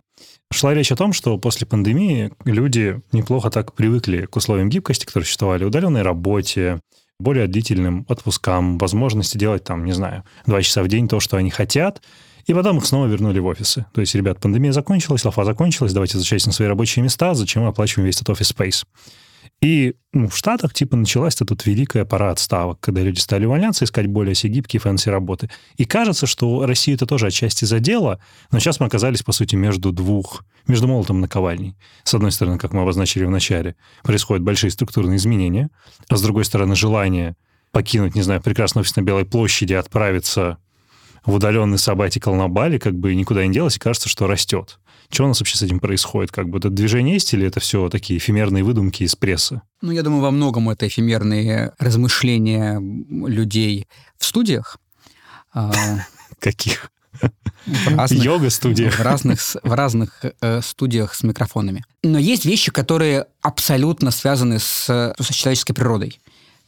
Шла 0.51 0.73
речь 0.73 0.91
о 0.91 0.95
том, 0.95 1.13
что 1.13 1.37
после 1.37 1.65
пандемии 1.65 2.31
люди 2.43 3.01
неплохо 3.11 3.49
так 3.49 3.73
привыкли 3.73 4.25
к 4.25 4.35
условиям 4.35 4.69
гибкости, 4.69 5.05
которые 5.05 5.25
существовали, 5.25 5.63
удаленной 5.63 6.01
работе, 6.01 6.79
более 7.19 7.47
длительным 7.47 8.05
отпускам, 8.09 8.77
возможности 8.77 9.37
делать 9.37 9.63
там, 9.63 9.85
не 9.85 9.93
знаю, 9.93 10.23
два 10.45 10.61
часа 10.61 10.83
в 10.83 10.87
день 10.87 11.07
то, 11.07 11.19
что 11.19 11.37
они 11.37 11.49
хотят, 11.49 12.01
и 12.45 12.53
потом 12.53 12.77
их 12.77 12.85
снова 12.85 13.07
вернули 13.07 13.39
в 13.39 13.45
офисы. 13.45 13.85
То 13.93 14.01
есть, 14.01 14.13
ребят, 14.15 14.39
пандемия 14.39 14.71
закончилась, 14.71 15.25
лафа 15.25 15.45
закончилась, 15.45 15.93
давайте 15.93 16.15
возвращайтесь 16.15 16.47
на 16.47 16.53
свои 16.53 16.67
рабочие 16.67 17.03
места, 17.03 17.33
зачем 17.33 17.63
мы 17.63 17.69
оплачиваем 17.69 18.05
весь 18.05 18.17
этот 18.17 18.31
office 18.31 18.51
space? 18.51 18.85
И 19.61 19.95
ну, 20.13 20.27
в 20.27 20.37
Штатах, 20.37 20.73
типа, 20.73 20.95
началась 20.95 21.35
тут 21.35 21.65
великая 21.65 22.05
пора 22.05 22.31
отставок, 22.31 22.79
когда 22.79 23.01
люди 23.01 23.19
стали 23.19 23.45
увольняться, 23.45 23.85
искать 23.85 24.07
более 24.07 24.35
себе 24.35 24.53
гибкие 24.53 24.79
fancy 24.79 25.09
работы. 25.09 25.49
И 25.77 25.85
кажется, 25.85 26.27
что 26.27 26.65
Россию 26.65 26.95
это 26.95 27.05
тоже 27.05 27.27
отчасти 27.27 27.65
задело, 27.65 28.19
но 28.51 28.59
сейчас 28.59 28.79
мы 28.79 28.85
оказались, 28.85 29.23
по 29.23 29.31
сути, 29.31 29.55
между 29.55 29.91
двух, 29.91 30.43
между 30.67 30.87
молотом 30.87 31.17
и 31.17 31.21
наковальней. 31.21 31.75
С 32.03 32.13
одной 32.13 32.31
стороны, 32.31 32.57
как 32.57 32.73
мы 32.73 32.81
обозначили 32.81 33.25
в 33.25 33.29
начале, 33.29 33.75
происходят 34.03 34.43
большие 34.43 34.71
структурные 34.71 35.17
изменения, 35.17 35.69
а 36.09 36.17
с 36.17 36.21
другой 36.21 36.45
стороны, 36.45 36.75
желание 36.75 37.35
покинуть, 37.71 38.15
не 38.15 38.21
знаю, 38.21 38.41
прекрасный 38.41 38.81
офис 38.81 38.95
на 38.95 39.01
Белой 39.01 39.25
площади, 39.25 39.73
отправиться 39.73 40.59
в 41.25 41.33
удаленный 41.33 41.77
сабатикал 41.77 42.35
на 42.35 42.47
Бали, 42.47 42.77
как 42.77 42.95
бы 42.95 43.15
никуда 43.15 43.45
не 43.45 43.53
делось, 43.53 43.77
и 43.77 43.79
кажется, 43.79 44.09
что 44.09 44.27
растет. 44.27 44.79
Что 45.09 45.25
у 45.25 45.27
нас 45.27 45.39
вообще 45.39 45.57
с 45.57 45.61
этим 45.61 45.79
происходит? 45.79 46.31
Как 46.31 46.49
бы 46.49 46.57
это 46.57 46.69
движение 46.69 47.15
есть 47.15 47.33
или 47.33 47.47
это 47.47 47.59
все 47.59 47.89
такие 47.89 48.17
эфемерные 48.17 48.63
выдумки 48.63 49.03
из 49.03 49.15
прессы? 49.15 49.61
Ну, 49.81 49.91
я 49.91 50.03
думаю, 50.03 50.21
во 50.21 50.31
многом 50.31 50.69
это 50.69 50.87
эфемерные 50.87 51.73
размышления 51.79 52.81
людей 53.09 53.87
в 54.17 54.25
студиях. 54.25 54.77
А, 55.53 55.71
Каких? 56.39 56.91
Йога-студиях. 58.09 58.99
В 58.99 59.01
разных, 59.01 59.39
в 59.63 59.73
разных 59.73 60.23
э, 60.41 60.61
студиях 60.61 61.15
с 61.15 61.23
микрофонами. 61.23 61.83
Но 62.03 62.19
есть 62.19 62.45
вещи, 62.45 62.71
которые 62.71 63.27
абсолютно 63.41 64.11
связаны 64.11 64.59
с, 64.59 64.85
с 65.17 65.33
человеческой 65.33 65.73
природой. 65.73 66.19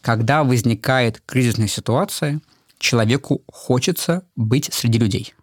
Когда 0.01 0.43
возникает 0.43 1.21
кризисная 1.25 1.67
ситуация, 1.67 2.39
человеку 2.79 3.41
хочется 3.51 4.23
быть 4.35 4.69
среди 4.73 4.99
людей. 4.99 5.33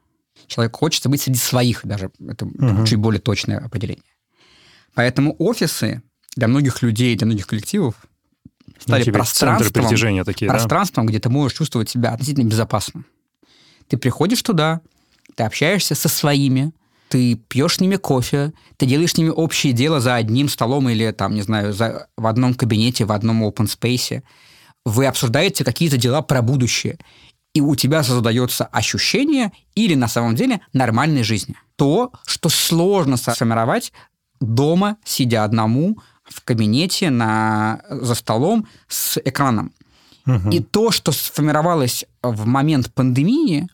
Человек 0.47 0.77
хочется 0.77 1.09
быть 1.09 1.23
среди 1.23 1.39
своих, 1.39 1.81
даже 1.85 2.11
это 2.27 2.47
угу. 2.47 2.87
чуть 2.87 2.99
более 2.99 3.21
точное 3.21 3.59
определение. 3.59 4.05
Поэтому 4.95 5.35
офисы 5.39 6.03
для 6.37 6.49
многих 6.49 6.83
людей, 6.83 7.17
для 7.17 7.27
многих 7.27 7.47
коллективов 7.47 7.95
стали 8.79 9.05
Ну, 9.05 9.13
пространством, 9.13 10.25
такие, 10.25 10.49
да? 10.49 10.55
пространством, 10.55 11.07
где 11.07 11.19
ты 11.19 11.29
можешь 11.29 11.57
чувствовать 11.57 11.91
себя 11.91 12.11
относительно 12.11 12.49
безопасно. 12.49 13.05
Ты 13.89 13.97
приходишь 13.97 14.43
туда, 14.43 14.81
ты 15.35 15.45
общаешься 15.45 15.95
со 15.95 16.09
своими, 16.09 16.73
ты 17.09 17.37
пьешь 17.37 17.77
с 17.77 17.81
ними 17.81 17.97
кофе, 17.97 18.53
ты 18.77 18.87
делаешь 18.87 19.13
с 19.13 19.17
ними 19.17 19.29
общее 19.29 19.73
дело 19.73 20.01
за 20.01 20.17
одним 20.17 20.49
столом 20.49 20.89
или, 20.89 21.13
там, 21.13 21.35
не 21.35 21.43
знаю, 21.43 21.73
за, 21.73 22.09
в 22.17 22.27
одном 22.27 22.55
кабинете, 22.55 23.05
в 23.05 23.13
одном 23.13 23.45
open 23.45 23.67
space. 23.67 24.23
Вы 24.85 25.07
обсуждаете 25.07 25.65
какие-то 25.65 25.97
дела 25.97 26.23
про 26.23 26.43
будущее. 26.43 26.99
И 27.55 27.61
у 27.61 27.77
тебя 27.77 28.03
создается 28.03 28.67
ощущение 28.67 29.53
или 29.75 29.95
на 29.95 30.09
самом 30.09 30.35
деле 30.35 30.61
нормальной 30.73 31.23
жизни. 31.23 31.55
То, 31.77 32.13
что 32.27 32.49
сложно 32.49 33.17
сформировать 33.17 33.93
дома, 34.41 34.97
сидя 35.05 35.45
одному, 35.45 35.99
в 36.25 36.43
кабинете, 36.43 37.11
на, 37.11 37.81
за 37.89 38.15
столом 38.15 38.67
с 38.89 39.19
экраном. 39.25 39.73
Мгм. 40.27 40.51
И 40.51 40.61
то, 40.61 40.91
что 40.91 41.13
сформировалось 41.13 42.07
в 42.23 42.47
момент 42.47 42.93
пандемии, 42.93 43.69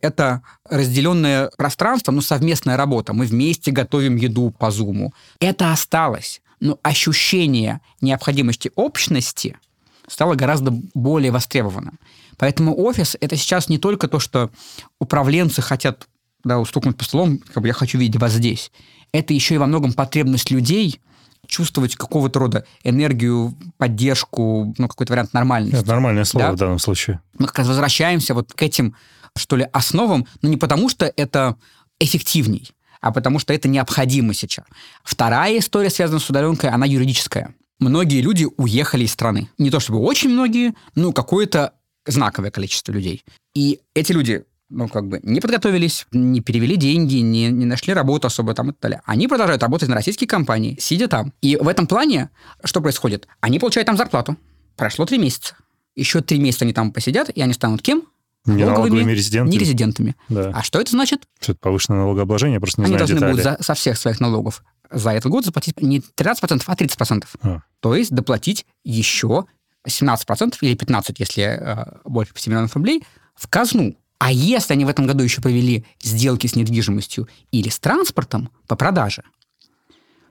это 0.00 0.42
разделенное 0.68 1.50
пространство, 1.56 2.12
но 2.12 2.20
совместная 2.20 2.76
работа. 2.76 3.14
Мы 3.14 3.26
вместе 3.26 3.70
готовим 3.70 4.16
еду 4.16 4.50
по 4.50 4.70
зуму. 4.70 5.14
Это 5.40 5.72
осталось. 5.72 6.42
Но 6.60 6.78
ощущение 6.82 7.80
необходимости 8.00 8.70
общности 8.74 9.58
стало 10.08 10.34
гораздо 10.34 10.72
более 10.94 11.30
востребованным. 11.30 11.98
Поэтому 12.36 12.76
офис– 12.78 13.16
это 13.20 13.36
сейчас 13.36 13.68
не 13.68 13.78
только 13.78 14.08
то, 14.08 14.18
что 14.18 14.50
управленцы 14.98 15.62
хотят 15.62 16.08
да, 16.42 16.58
устукнуть 16.58 16.96
по 16.96 17.04
столом, 17.04 17.38
как 17.38 17.62
бы 17.62 17.68
я 17.68 17.72
хочу 17.74 17.98
видеть 17.98 18.20
вас 18.20 18.32
здесь. 18.32 18.70
Это 19.12 19.32
еще 19.32 19.54
и 19.54 19.58
во 19.58 19.66
многом 19.66 19.92
потребность 19.92 20.50
людей 20.50 21.00
чувствовать 21.46 21.96
какого-то 21.96 22.38
рода 22.38 22.66
энергию, 22.82 23.54
поддержку, 23.76 24.74
ну, 24.78 24.88
какой-то 24.88 25.12
вариант 25.12 25.32
нормальности. 25.34 25.76
Это 25.76 25.88
нормальное 25.88 26.24
слово 26.24 26.48
Да. 26.48 26.52
в 26.52 26.56
данном 26.56 26.78
случае. 26.78 27.20
Мы 27.38 27.46
как 27.46 27.58
раз 27.58 27.68
возвращаемся 27.68 28.34
вот 28.34 28.52
к 28.52 28.62
этим, 28.62 28.96
что 29.36 29.56
ли, 29.56 29.66
основам, 29.72 30.26
но 30.42 30.48
не 30.48 30.56
потому, 30.56 30.88
что 30.88 31.10
это 31.16 31.56
эффективней, 32.00 32.70
а 33.00 33.12
потому 33.12 33.38
что 33.38 33.52
это 33.52 33.68
необходимо 33.68 34.34
сейчас. 34.34 34.64
Вторая 35.02 35.58
история, 35.58 35.90
связанная 35.90 36.20
с 36.20 36.28
удаленкой, 36.30 36.70
она 36.70 36.86
юридическая. 36.86 37.54
Многие 37.80 38.20
люди 38.20 38.46
уехали 38.56 39.04
из 39.04 39.12
страны. 39.12 39.48
Не 39.58 39.70
то 39.70 39.80
чтобы 39.80 39.98
очень 40.00 40.30
многие, 40.30 40.74
но 40.94 41.12
какое-то 41.12 41.72
знаковое 42.06 42.50
количество 42.50 42.92
людей. 42.92 43.24
И 43.54 43.80
эти 43.94 44.12
люди 44.12 44.44
ну, 44.70 44.88
как 44.88 45.06
бы 45.08 45.20
не 45.22 45.40
подготовились, 45.40 46.06
не 46.12 46.40
перевели 46.40 46.76
деньги, 46.76 47.16
не, 47.16 47.48
не 47.50 47.64
нашли 47.64 47.92
работу 47.92 48.26
особо 48.26 48.54
там 48.54 48.70
и 48.70 48.72
так 48.72 48.80
далее. 48.80 49.02
Они 49.04 49.28
продолжают 49.28 49.62
работать 49.62 49.88
на 49.88 49.94
российские 49.94 50.26
компании, 50.26 50.76
сидя 50.80 51.06
там. 51.08 51.32
И 51.42 51.56
в 51.56 51.68
этом 51.68 51.86
плане 51.86 52.30
что 52.64 52.80
происходит? 52.80 53.28
Они 53.40 53.58
получают 53.58 53.86
там 53.86 53.96
зарплату. 53.96 54.36
Прошло 54.76 55.06
три 55.06 55.18
месяца. 55.18 55.56
Еще 55.94 56.20
три 56.22 56.38
месяца 56.40 56.64
они 56.64 56.72
там 56.72 56.92
посидят, 56.92 57.30
и 57.30 57.40
они 57.40 57.52
станут 57.52 57.82
кем? 57.82 58.02
Не 58.46 58.64
Налоговыми 58.64 59.12
резидентами. 59.12 59.54
Нерезидентами. 59.54 60.16
Да. 60.28 60.50
А 60.54 60.62
что 60.62 60.80
это 60.80 60.90
значит? 60.90 61.22
Что-то 61.40 61.60
повышенное 61.60 62.00
налогообложение, 62.00 62.54
я 62.54 62.60
просто 62.60 62.80
не 62.80 62.86
они 62.86 62.92
знаю 62.92 62.98
должны 62.98 63.14
детали. 63.16 63.30
будут 63.32 63.44
за- 63.44 63.62
со 63.62 63.74
всех 63.74 63.96
своих 63.96 64.20
налогов 64.20 64.62
за 64.90 65.10
этот 65.10 65.30
год 65.30 65.44
заплатить 65.44 65.80
не 65.80 65.98
13%, 66.00 66.62
а 66.66 66.74
30%. 66.74 67.24
А. 67.42 67.60
То 67.80 67.94
есть 67.94 68.10
доплатить 68.12 68.66
еще 68.84 69.46
17% 69.86 70.56
или 70.60 70.76
15%, 70.76 71.14
если 71.18 71.42
э, 71.42 71.84
больше 72.04 72.32
5 72.32 72.46
миллионов 72.48 72.74
рублей, 72.74 73.04
в 73.34 73.48
казну. 73.48 73.96
А 74.18 74.32
если 74.32 74.72
они 74.72 74.84
в 74.84 74.88
этом 74.88 75.06
году 75.06 75.22
еще 75.22 75.42
провели 75.42 75.84
сделки 76.02 76.46
с 76.46 76.56
недвижимостью 76.56 77.28
или 77.50 77.68
с 77.68 77.78
транспортом 77.78 78.50
по 78.66 78.76
продаже, 78.76 79.22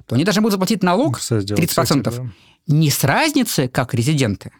то 0.06 0.16
они 0.16 0.24
должны 0.24 0.42
будут 0.42 0.54
заплатить 0.54 0.84
налог 0.84 1.18
Кстати, 1.18 1.46
делать 1.46 1.64
30%. 1.64 1.68
кстати, 1.70 2.02
да. 2.04 2.32
не 2.68 2.90
с 2.90 3.04
разницы, 3.04 3.68
как 3.68 3.94
резиденты, 3.94 4.52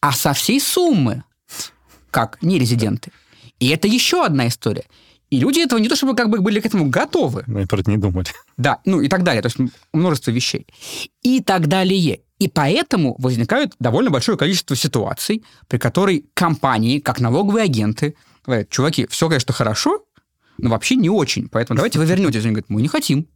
а 0.00 0.12
со 0.12 0.32
всей 0.32 0.60
суммы, 0.60 1.24
как 2.10 2.38
нерезиденты. 2.42 3.12
И 3.58 3.68
это 3.68 3.86
еще 3.86 4.24
одна 4.24 4.48
история. 4.48 4.84
И 5.30 5.38
люди 5.38 5.60
этого 5.60 5.78
не 5.78 5.88
то 5.88 5.96
чтобы 5.96 6.16
как 6.16 6.28
бы 6.28 6.40
были 6.40 6.60
к 6.60 6.66
этому 6.66 6.90
готовы, 6.90 7.44
Мы 7.46 7.66
про 7.66 7.80
это 7.80 7.90
не 7.90 7.96
думали. 7.96 8.26
да, 8.56 8.80
ну 8.84 9.00
и 9.00 9.08
так 9.08 9.22
далее. 9.22 9.42
То 9.42 9.46
есть 9.46 9.72
множество 9.92 10.30
вещей. 10.32 10.66
И 11.22 11.40
так 11.40 11.68
далее. 11.68 12.20
И 12.38 12.48
поэтому 12.48 13.14
возникает 13.18 13.74
довольно 13.78 14.10
большое 14.10 14.36
количество 14.36 14.74
ситуаций, 14.74 15.44
при 15.68 15.78
которой 15.78 16.26
компании, 16.34 16.98
как 16.98 17.20
налоговые 17.20 17.64
агенты, 17.64 18.16
говорят, 18.44 18.70
чуваки, 18.70 19.06
все, 19.06 19.28
конечно, 19.28 19.52
хорошо, 19.54 20.04
но 20.58 20.70
вообще 20.70 20.96
не 20.96 21.10
очень. 21.10 21.48
Поэтому 21.48 21.76
давайте 21.76 21.98
вы 21.98 22.06
вернетесь. 22.06 22.42
Они 22.42 22.50
говорят, 22.50 22.68
мы 22.70 22.82
не 22.82 22.88
хотим. 22.88 23.26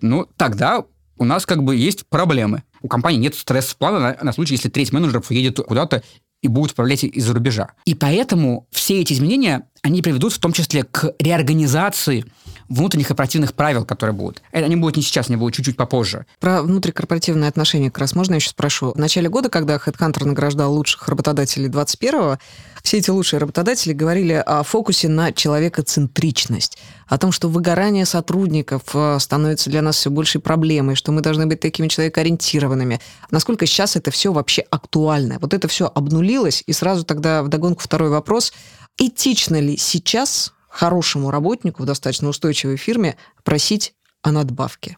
Ну, 0.00 0.28
тогда 0.36 0.84
у 1.16 1.24
нас 1.24 1.46
как 1.46 1.62
бы 1.62 1.74
есть 1.74 2.06
проблемы. 2.06 2.62
У 2.82 2.88
компании 2.88 3.18
нет 3.18 3.34
стресс-плана 3.34 3.98
на, 3.98 4.16
на 4.22 4.32
случай, 4.32 4.54
если 4.54 4.68
треть 4.68 4.92
менеджеров 4.92 5.30
уедет 5.30 5.56
куда-то 5.56 6.02
и 6.44 6.48
будет 6.48 6.72
управлять 6.72 7.04
из-за 7.04 7.32
рубежа. 7.32 7.70
И 7.86 7.94
поэтому 7.94 8.66
все 8.70 9.00
эти 9.00 9.14
изменения, 9.14 9.62
они 9.82 10.02
приведут 10.02 10.34
в 10.34 10.38
том 10.38 10.52
числе 10.52 10.82
к 10.82 11.14
реорганизации 11.18 12.26
внутренних 12.68 13.08
корпоративных 13.08 13.54
правил, 13.54 13.84
которые 13.84 14.14
будут. 14.14 14.42
Это 14.52 14.66
они 14.66 14.76
будут 14.76 14.96
не 14.96 15.02
сейчас, 15.02 15.28
они 15.28 15.36
будут 15.36 15.54
чуть-чуть 15.54 15.76
попозже. 15.76 16.26
Про 16.40 16.62
внутрикорпоративные 16.62 17.48
отношения 17.48 17.90
как 17.90 17.98
раз 17.98 18.14
можно 18.14 18.34
я 18.34 18.36
еще 18.36 18.50
спрошу? 18.50 18.92
В 18.92 18.98
начале 18.98 19.28
года, 19.28 19.48
когда 19.48 19.76
HeadHunter 19.76 20.24
награждал 20.24 20.72
лучших 20.72 21.08
работодателей 21.08 21.68
21-го, 21.68 22.38
все 22.82 22.98
эти 22.98 23.08
лучшие 23.08 23.40
работодатели 23.40 23.94
говорили 23.94 24.34
о 24.34 24.62
фокусе 24.62 25.08
на 25.08 25.32
человекоцентричность, 25.32 26.78
о 27.06 27.16
том, 27.16 27.32
что 27.32 27.48
выгорание 27.48 28.04
сотрудников 28.04 28.82
э, 28.92 29.18
становится 29.20 29.70
для 29.70 29.80
нас 29.80 29.96
все 29.96 30.10
большей 30.10 30.42
проблемой, 30.42 30.94
что 30.94 31.10
мы 31.10 31.22
должны 31.22 31.46
быть 31.46 31.60
такими 31.60 31.88
человекоориентированными. 31.88 33.00
Насколько 33.30 33.64
сейчас 33.64 33.96
это 33.96 34.10
все 34.10 34.32
вообще 34.32 34.66
актуально? 34.70 35.38
Вот 35.40 35.54
это 35.54 35.66
все 35.66 35.90
обнулилось, 35.94 36.62
и 36.66 36.74
сразу 36.74 37.04
тогда 37.04 37.42
вдогонку 37.42 37.80
второй 37.82 38.10
вопрос. 38.10 38.52
Этично 38.98 39.58
ли 39.58 39.78
сейчас 39.78 40.52
хорошему 40.74 41.30
работнику 41.30 41.82
в 41.82 41.86
достаточно 41.86 42.28
устойчивой 42.28 42.76
фирме 42.76 43.16
просить 43.44 43.94
о 44.22 44.32
надбавке? 44.32 44.96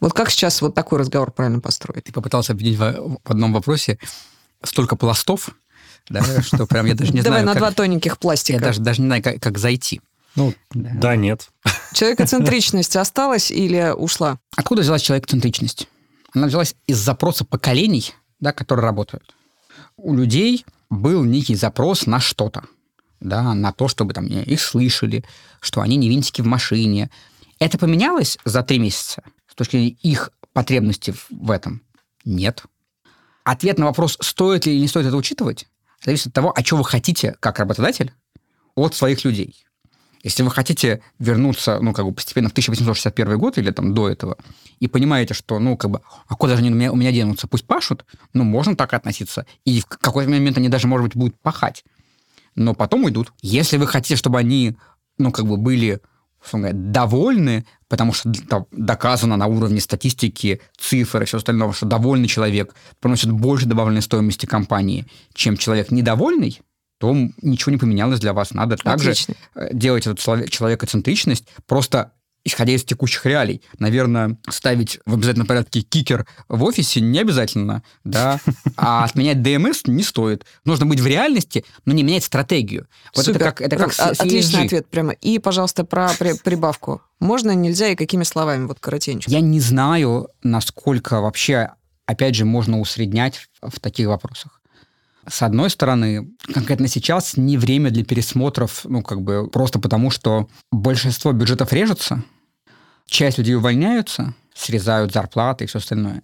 Вот 0.00 0.12
как 0.14 0.30
сейчас 0.30 0.62
вот 0.62 0.74
такой 0.74 0.98
разговор 0.98 1.30
правильно 1.30 1.60
построить? 1.60 2.04
Ты 2.04 2.12
попытался 2.12 2.52
объединить 2.52 2.78
в, 2.78 3.18
в 3.24 3.30
одном 3.30 3.52
вопросе 3.52 3.98
столько 4.62 4.96
пластов, 4.96 5.50
да, 6.08 6.22
что 6.42 6.66
прям 6.66 6.86
я 6.86 6.94
даже 6.94 7.12
не 7.12 7.20
Давай 7.22 7.42
знаю, 7.42 7.46
на 7.46 7.52
как- 7.52 7.60
два 7.60 7.72
тоненьких 7.72 8.18
пластика. 8.18 8.58
я 8.58 8.64
даже, 8.64 8.80
даже 8.80 9.00
не 9.02 9.08
знаю, 9.08 9.22
как, 9.22 9.40
как 9.40 9.58
зайти. 9.58 10.00
Ну, 10.36 10.54
Да. 10.72 10.90
да, 10.94 11.16
нет. 11.16 11.48
Человекоцентричность 11.92 12.96
осталась 12.96 13.50
или 13.50 13.92
ушла? 13.96 14.38
Откуда 14.56 14.82
взялась 14.82 15.02
человекоцентричность? 15.02 15.88
Она 16.32 16.46
взялась 16.46 16.76
из 16.86 16.98
запроса 16.98 17.44
поколений, 17.44 18.14
да, 18.38 18.52
которые 18.52 18.84
работают. 18.84 19.34
У 19.96 20.14
людей 20.14 20.64
был 20.88 21.24
некий 21.24 21.54
запрос 21.56 22.06
на 22.06 22.20
что-то, 22.20 22.64
да, 23.20 23.54
на 23.54 23.72
то, 23.72 23.88
чтобы 23.88 24.14
там 24.14 24.26
их 24.26 24.60
слышали, 24.60 25.24
что 25.60 25.80
они 25.80 25.96
не 25.96 26.08
винтики 26.08 26.40
в 26.42 26.46
машине. 26.46 27.10
Это 27.58 27.78
поменялось 27.78 28.38
за 28.44 28.62
три 28.62 28.78
месяца 28.78 29.22
с 29.50 29.54
точки 29.54 29.72
зрения 29.72 29.96
их 30.02 30.30
потребностей 30.52 31.12
в- 31.12 31.26
в 31.30 31.50
этом? 31.50 31.82
Нет. 32.24 32.64
Ответ 33.44 33.78
на 33.78 33.86
вопрос, 33.86 34.16
стоит 34.20 34.66
ли 34.66 34.72
или 34.74 34.80
не 34.80 34.88
стоит 34.88 35.06
это 35.06 35.16
учитывать, 35.16 35.66
зависит 36.04 36.28
от 36.28 36.32
того, 36.34 36.52
а 36.56 36.62
что 36.64 36.76
вы 36.76 36.84
хотите 36.84 37.36
как 37.40 37.58
работодатель 37.58 38.12
от 38.74 38.94
своих 38.94 39.24
людей. 39.24 39.64
Если 40.22 40.42
вы 40.42 40.50
хотите 40.50 41.02
вернуться, 41.18 41.78
ну, 41.80 41.94
как 41.94 42.04
бы 42.04 42.12
постепенно 42.12 42.50
в 42.50 42.52
1861 42.52 43.38
год 43.38 43.56
или 43.56 43.70
там 43.70 43.94
до 43.94 44.08
этого, 44.10 44.36
и 44.78 44.86
понимаете, 44.86 45.32
что, 45.32 45.58
ну, 45.58 45.78
как 45.78 45.90
бы, 45.90 46.02
а 46.28 46.36
куда 46.36 46.54
же 46.56 46.58
они 46.60 46.70
у 46.70 46.74
меня, 46.74 46.92
у 46.92 46.96
меня 46.96 47.10
денутся? 47.10 47.46
Пусть 47.48 47.66
пашут, 47.66 48.04
ну, 48.34 48.44
можно 48.44 48.76
так 48.76 48.92
относиться. 48.92 49.46
И 49.64 49.80
в 49.80 49.86
какой-то 49.86 50.30
момент 50.30 50.58
они 50.58 50.68
даже, 50.68 50.88
может 50.88 51.06
быть, 51.08 51.16
будут 51.16 51.40
пахать. 51.40 51.84
Но 52.54 52.74
потом 52.74 53.04
уйдут. 53.04 53.32
Если 53.42 53.76
вы 53.76 53.86
хотите, 53.86 54.16
чтобы 54.16 54.38
они, 54.38 54.76
ну, 55.18 55.32
как 55.32 55.46
бы 55.46 55.56
были 55.56 56.00
говоря, 56.52 56.72
довольны, 56.72 57.66
потому 57.88 58.12
что 58.12 58.32
доказано 58.70 59.36
на 59.36 59.46
уровне 59.46 59.80
статистики, 59.80 60.60
цифр 60.78 61.22
и 61.22 61.24
все 61.26 61.36
остальное, 61.36 61.72
что 61.72 61.86
довольный 61.86 62.28
человек 62.28 62.74
приносит 62.98 63.30
больше 63.30 63.66
добавленной 63.66 64.02
стоимости 64.02 64.46
компании, 64.46 65.06
чем 65.34 65.56
человек 65.56 65.90
недовольный, 65.90 66.60
то 66.98 67.14
ничего 67.42 67.72
не 67.72 67.78
поменялось 67.78 68.20
для 68.20 68.32
вас. 68.32 68.52
Надо 68.52 68.76
также 68.76 69.10
Отлично. 69.10 69.34
э, 69.54 69.68
делать 69.72 70.06
эту 70.06 70.16
челове- 70.16 70.48
человекоцентричность, 70.48 71.46
просто 71.66 72.12
исходя 72.44 72.72
из 72.72 72.84
текущих 72.84 73.26
реалий. 73.26 73.62
Наверное, 73.78 74.36
ставить 74.48 74.98
в 75.06 75.14
обязательном 75.14 75.46
порядке 75.46 75.82
кикер 75.82 76.26
в 76.48 76.62
офисе 76.64 77.00
не 77.00 77.18
обязательно, 77.18 77.82
да, 78.04 78.40
а 78.76 79.04
отменять 79.04 79.42
ДМС 79.42 79.82
не 79.86 80.02
стоит. 80.02 80.44
Нужно 80.64 80.86
быть 80.86 81.00
в 81.00 81.06
реальности, 81.06 81.64
но 81.84 81.92
не 81.92 82.02
менять 82.02 82.24
стратегию. 82.24 82.86
Вот 83.14 83.24
Супер. 83.24 83.40
это 83.42 83.44
как, 83.44 83.60
это 83.60 83.76
как 83.76 83.92
с- 83.92 84.00
Отличный 84.00 84.64
ответ 84.66 84.88
прямо. 84.88 85.12
И, 85.12 85.38
пожалуйста, 85.38 85.84
про 85.84 86.12
при- 86.18 86.36
прибавку. 86.38 87.02
Можно, 87.18 87.54
нельзя 87.54 87.88
и 87.88 87.96
какими 87.96 88.24
словами? 88.24 88.66
Вот 88.66 88.80
коротенько. 88.80 89.30
Я 89.30 89.40
не 89.40 89.60
знаю, 89.60 90.28
насколько 90.42 91.20
вообще, 91.20 91.70
опять 92.06 92.34
же, 92.34 92.44
можно 92.46 92.80
усреднять 92.80 93.48
в 93.62 93.78
таких 93.80 94.08
вопросах. 94.08 94.59
С 95.30 95.42
одной 95.42 95.70
стороны, 95.70 96.28
конкретно 96.52 96.88
сейчас 96.88 97.36
не 97.36 97.56
время 97.56 97.90
для 97.90 98.04
пересмотров, 98.04 98.80
ну, 98.84 99.02
как 99.02 99.22
бы, 99.22 99.48
просто 99.48 99.78
потому, 99.78 100.10
что 100.10 100.48
большинство 100.72 101.32
бюджетов 101.32 101.72
режется, 101.72 102.24
часть 103.06 103.38
людей 103.38 103.54
увольняются, 103.54 104.34
срезают 104.54 105.12
зарплаты 105.12 105.64
и 105.64 105.66
все 105.68 105.78
остальное. 105.78 106.22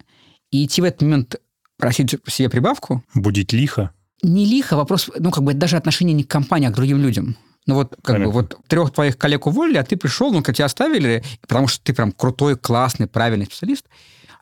И 0.51 0.65
идти 0.65 0.81
в 0.81 0.83
этот 0.83 1.01
момент 1.03 1.35
просить 1.77 2.15
себе 2.27 2.49
прибавку, 2.49 3.03
Будить 3.13 3.53
лихо. 3.53 3.91
не 4.23 4.45
лихо, 4.45 4.75
вопрос, 4.75 5.09
ну, 5.17 5.31
как 5.31 5.43
бы 5.43 5.51
это 5.51 5.61
даже 5.61 5.77
отношение 5.77 6.13
не 6.13 6.23
к 6.23 6.29
компании, 6.29 6.67
а 6.67 6.71
к 6.71 6.75
другим 6.75 6.97
людям. 7.01 7.37
Ну 7.65 7.75
вот, 7.75 7.95
как 8.01 8.15
Понятно. 8.15 8.25
бы, 8.27 8.31
вот 8.31 8.57
трех 8.67 8.91
твоих 8.91 9.17
коллег 9.17 9.45
уволили, 9.45 9.77
а 9.77 9.83
ты 9.83 9.95
пришел, 9.95 10.31
ну, 10.33 10.41
как 10.43 10.55
тебя 10.55 10.65
оставили, 10.65 11.23
потому 11.41 11.67
что 11.67 11.83
ты 11.83 11.93
прям 11.93 12.11
крутой, 12.11 12.57
классный, 12.57 13.07
правильный 13.07 13.45
специалист. 13.45 13.85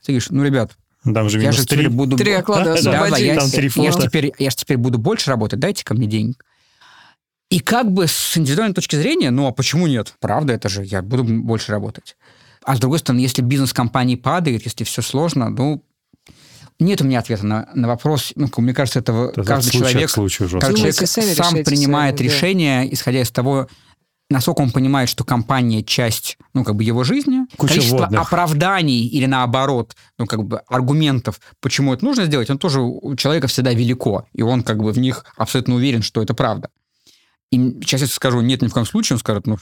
Ты 0.03 0.11
говоришь, 0.11 0.29
ну, 0.29 0.43
ребят, 0.43 0.77
Там 1.13 1.29
же 1.29 1.37
я 1.37 1.43
минус 1.43 1.55
же 1.57 1.65
три. 1.65 1.77
теперь 1.77 1.89
буду... 1.89 2.17
Три 2.17 2.31
оклада 2.33 2.75
Да, 2.75 2.81
да, 2.81 2.91
Да, 2.91 3.09
да, 3.09 3.17
я, 3.17 3.35
Там 3.35 3.49
три 3.49 3.71
я, 3.75 3.91
ж 3.91 3.93
фото. 3.93 4.07
теперь, 4.07 4.33
я 4.39 4.49
ж 4.49 4.55
теперь 4.55 4.77
буду 4.77 4.97
больше 4.97 5.29
работать, 5.29 5.59
дайте 5.59 5.83
ко 5.83 5.93
мне 5.93 6.07
денег. 6.07 6.43
И 7.49 7.59
как 7.59 7.91
бы 7.91 8.07
с 8.07 8.37
индивидуальной 8.37 8.73
точки 8.73 8.95
зрения, 8.95 9.29
ну 9.29 9.47
а 9.47 9.51
почему 9.51 9.87
нет? 9.87 10.15
Правда, 10.19 10.53
это 10.53 10.67
же 10.67 10.83
я 10.83 11.01
буду 11.01 11.23
больше 11.23 11.71
работать. 11.71 12.17
А 12.63 12.75
с 12.75 12.79
другой 12.79 12.99
стороны, 12.99 13.19
если 13.19 13.43
бизнес 13.43 13.71
компании 13.71 14.15
падает, 14.15 14.65
если 14.65 14.83
все 14.83 15.03
сложно, 15.03 15.49
ну, 15.49 15.83
нет 16.79 17.01
у 17.01 17.05
меня 17.05 17.19
ответа 17.19 17.45
на, 17.45 17.69
на 17.75 17.87
вопрос. 17.87 18.33
Ну, 18.35 18.49
мне 18.57 18.73
кажется, 18.73 18.99
этого 18.99 19.29
Это 19.29 19.43
каждый 19.43 19.69
от 19.69 19.73
случая 19.73 19.91
человек, 19.91 20.09
жестко. 20.09 20.59
каждый 20.59 20.91
человек 20.91 21.35
сам 21.37 21.63
принимает 21.63 22.17
сами, 22.17 22.27
да. 22.27 22.33
решение, 22.33 22.93
исходя 22.93 23.21
из 23.21 23.29
того, 23.31 23.67
насколько 24.35 24.61
он 24.61 24.71
понимает, 24.71 25.09
что 25.09 25.23
компания 25.23 25.81
часть, 25.81 26.37
ну, 26.53 26.63
как 26.63 26.75
бы 26.75 26.83
его 26.83 27.03
жизни, 27.03 27.45
Куча 27.57 27.73
количество 27.75 27.97
вводных. 27.99 28.21
оправданий 28.21 29.07
или 29.07 29.25
наоборот, 29.25 29.95
ну, 30.19 30.25
как 30.25 30.43
бы 30.43 30.59
аргументов, 30.67 31.39
почему 31.61 31.93
это 31.93 32.03
нужно 32.03 32.25
сделать, 32.25 32.49
он 32.49 32.57
тоже 32.57 32.81
у 32.81 33.15
человека 33.15 33.47
всегда 33.47 33.73
велико, 33.73 34.25
и 34.33 34.41
он 34.41 34.61
как 34.63 34.77
бы 34.77 34.91
в 34.91 34.99
них 34.99 35.25
абсолютно 35.37 35.75
уверен, 35.75 36.01
что 36.01 36.21
это 36.21 36.33
правда. 36.33 36.69
И 37.51 37.57
сейчас 37.81 38.01
я 38.01 38.07
скажу, 38.07 38.41
нет, 38.41 38.61
ни 38.61 38.67
в 38.67 38.73
коем 38.73 38.85
случае, 38.85 39.15
он 39.15 39.19
скажет, 39.19 39.47
ну, 39.47 39.57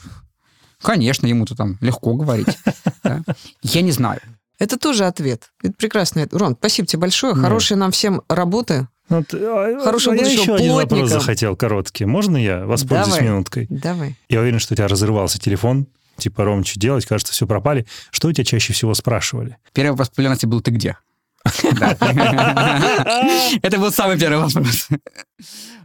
конечно, 0.82 1.26
ему-то 1.26 1.54
там 1.54 1.78
легко 1.80 2.14
говорить. 2.14 2.58
Я 3.62 3.82
не 3.82 3.92
знаю. 3.92 4.20
Это 4.58 4.78
тоже 4.78 5.04
ответ. 5.04 5.52
Это 5.62 5.74
прекрасный 5.74 6.24
ответ. 6.24 6.40
Рон, 6.40 6.56
спасибо 6.58 6.86
тебе 6.86 7.00
большое. 7.00 7.34
Хорошей 7.34 7.76
нам 7.76 7.90
всем 7.92 8.22
работы. 8.28 8.88
Вот, 9.08 9.34
а- 9.34 9.80
Хорошего 9.84 10.14
а 10.14 10.18
я 10.18 10.26
еще 10.26 10.54
один 10.54 10.72
вопрос 10.74 11.10
захотел 11.10 11.56
короткий. 11.56 12.04
Можно 12.06 12.36
я 12.36 12.64
воспользуюсь 12.64 13.16
Давай. 13.16 13.24
минуткой? 13.30 13.66
Давай. 13.68 14.16
Я 14.28 14.40
уверен, 14.40 14.58
что 14.58 14.74
у 14.74 14.76
тебя 14.76 14.88
разрывался 14.88 15.38
телефон. 15.38 15.86
Типа, 16.16 16.44
Ром, 16.44 16.64
что 16.64 16.78
делать? 16.78 17.04
Кажется, 17.06 17.32
все 17.32 17.46
пропали. 17.46 17.86
Что 18.10 18.28
у 18.28 18.32
тебя 18.32 18.44
чаще 18.44 18.72
всего 18.72 18.94
спрашивали? 18.94 19.58
Первый 19.72 19.90
вопрос 19.90 20.10
популярности 20.10 20.46
был 20.46 20.60
«ты 20.60 20.70
где?». 20.70 20.96
Это 23.62 23.78
был 23.78 23.92
самый 23.92 24.18
первый 24.18 24.38
вопрос. 24.44 24.88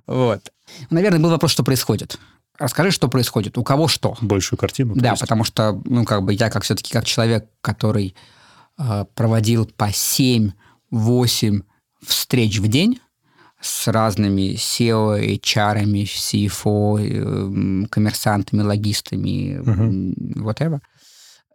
Вот. 0.08 0.51
Наверное, 0.89 1.19
был 1.19 1.29
вопрос, 1.29 1.51
что 1.51 1.63
происходит. 1.63 2.17
Расскажи, 2.58 2.91
что 2.91 3.08
происходит, 3.08 3.58
у 3.58 3.63
кого 3.63 3.88
что. 3.88 4.17
Большую 4.21 4.60
картину? 4.60 4.93
Да, 4.95 5.15
потому 5.15 5.43
что, 5.43 5.82
ну, 5.86 6.05
как 6.05 6.23
бы 6.23 6.34
я 6.34 6.49
как 6.49 6.63
все-таки 6.63 6.93
как 6.93 7.05
человек, 7.05 7.47
который 7.62 8.15
э, 8.77 9.05
проводил 9.15 9.65
по 9.65 9.89
7-8 9.89 10.51
встреч 12.05 12.60
в 12.60 12.67
день 12.67 12.99
с 13.62 13.88
разными 13.88 14.56
SEO, 14.56 15.19
HR, 15.19 15.84
CFO, 16.06 17.00
э, 17.00 17.88
коммерсантами, 17.88 18.62
логистами, 18.62 19.56
м, 19.56 20.13
whatever. 20.38 20.80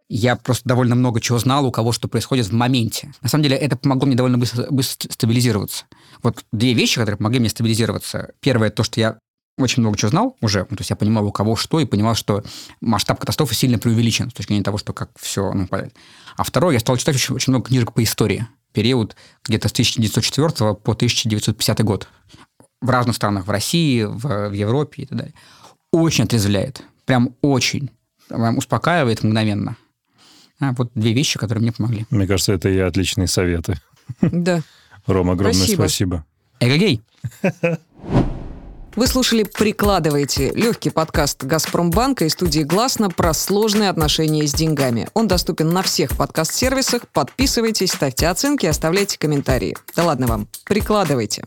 Я 0.08 0.36
просто 0.36 0.68
довольно 0.68 0.94
много 0.94 1.20
чего 1.20 1.38
знал, 1.38 1.64
у 1.64 1.72
кого 1.72 1.92
что 1.92 2.08
происходит 2.08 2.46
в 2.46 2.52
моменте. 2.52 3.12
На 3.22 3.28
самом 3.28 3.42
деле, 3.42 3.56
это 3.56 3.76
помогло 3.76 4.06
мне 4.06 4.16
довольно 4.16 4.36
быстро, 4.36 4.66
быстро 4.70 5.10
стабилизироваться. 5.10 5.86
Вот 6.22 6.44
две 6.52 6.74
вещи, 6.74 6.96
которые 6.96 7.16
помогли 7.16 7.40
мне 7.40 7.48
стабилизироваться. 7.48 8.32
Первое, 8.40 8.70
то, 8.70 8.82
что 8.82 9.00
я 9.00 9.18
очень 9.56 9.82
много 9.82 9.96
чего 9.96 10.10
знал 10.10 10.36
уже, 10.40 10.66
ну, 10.68 10.76
то 10.76 10.80
есть 10.80 10.90
я 10.90 10.96
понимал, 10.96 11.24
у 11.26 11.32
кого 11.32 11.56
что, 11.56 11.80
и 11.80 11.84
понимал, 11.84 12.14
что 12.14 12.42
масштаб 12.80 13.20
катастрофы 13.20 13.54
сильно 13.54 13.78
преувеличен 13.78 14.30
с 14.30 14.34
точки 14.34 14.48
зрения 14.48 14.64
того, 14.64 14.78
что 14.78 14.92
как 14.92 15.10
все 15.18 15.52
ну, 15.52 15.66
падает. 15.66 15.94
А 16.36 16.42
второе, 16.42 16.74
я 16.74 16.80
стал 16.80 16.96
читать 16.96 17.14
очень, 17.14 17.34
очень 17.34 17.52
много 17.52 17.68
книжек 17.68 17.92
по 17.92 18.02
истории. 18.02 18.46
Период 18.74 19.16
где-то 19.44 19.68
с 19.68 19.72
1904 19.72 20.74
по 20.74 20.92
1950 20.92 21.84
год. 21.84 22.08
В 22.82 22.90
разных 22.90 23.16
странах, 23.16 23.46
в 23.46 23.50
России, 23.50 24.02
в, 24.02 24.48
в 24.48 24.52
Европе 24.52 25.02
и 25.02 25.06
так 25.06 25.16
далее. 25.16 25.34
Очень 25.92 26.24
отрезвляет. 26.24 26.82
Прям 27.06 27.36
очень. 27.40 27.90
Прям 28.28 28.58
успокаивает 28.58 29.22
мгновенно. 29.22 29.76
А, 30.60 30.72
вот 30.72 30.90
две 30.94 31.12
вещи, 31.12 31.38
которые 31.38 31.62
мне 31.62 31.72
помогли. 31.72 32.04
Мне 32.10 32.26
кажется, 32.26 32.52
это 32.52 32.68
и 32.68 32.78
отличные 32.78 33.28
советы. 33.28 33.80
Да. 34.20 34.60
Ром, 35.06 35.30
огромное 35.30 35.54
Спасибо. 35.54 35.82
спасибо. 35.82 36.24
Эгогей! 36.60 37.00
Вы 38.96 39.08
слушали 39.08 39.42
«Прикладывайте»— 39.42 40.52
легкий 40.54 40.90
подкаст 40.90 41.42
«Газпромбанка» 41.42 42.26
и 42.26 42.28
студии 42.28 42.60
«Гласно» 42.60 43.10
про 43.10 43.34
сложные 43.34 43.90
отношения 43.90 44.46
с 44.46 44.54
деньгами. 44.54 45.08
Он 45.14 45.26
доступен 45.26 45.70
на 45.70 45.82
всех 45.82 46.16
подкаст-сервисах. 46.16 47.02
Подписывайтесь, 47.12 47.90
ставьте 47.90 48.28
оценки, 48.28 48.66
оставляйте 48.66 49.18
комментарии. 49.18 49.76
Да 49.96 50.04
ладно 50.04 50.28
вам, 50.28 50.48
прикладывайте. 50.64 51.44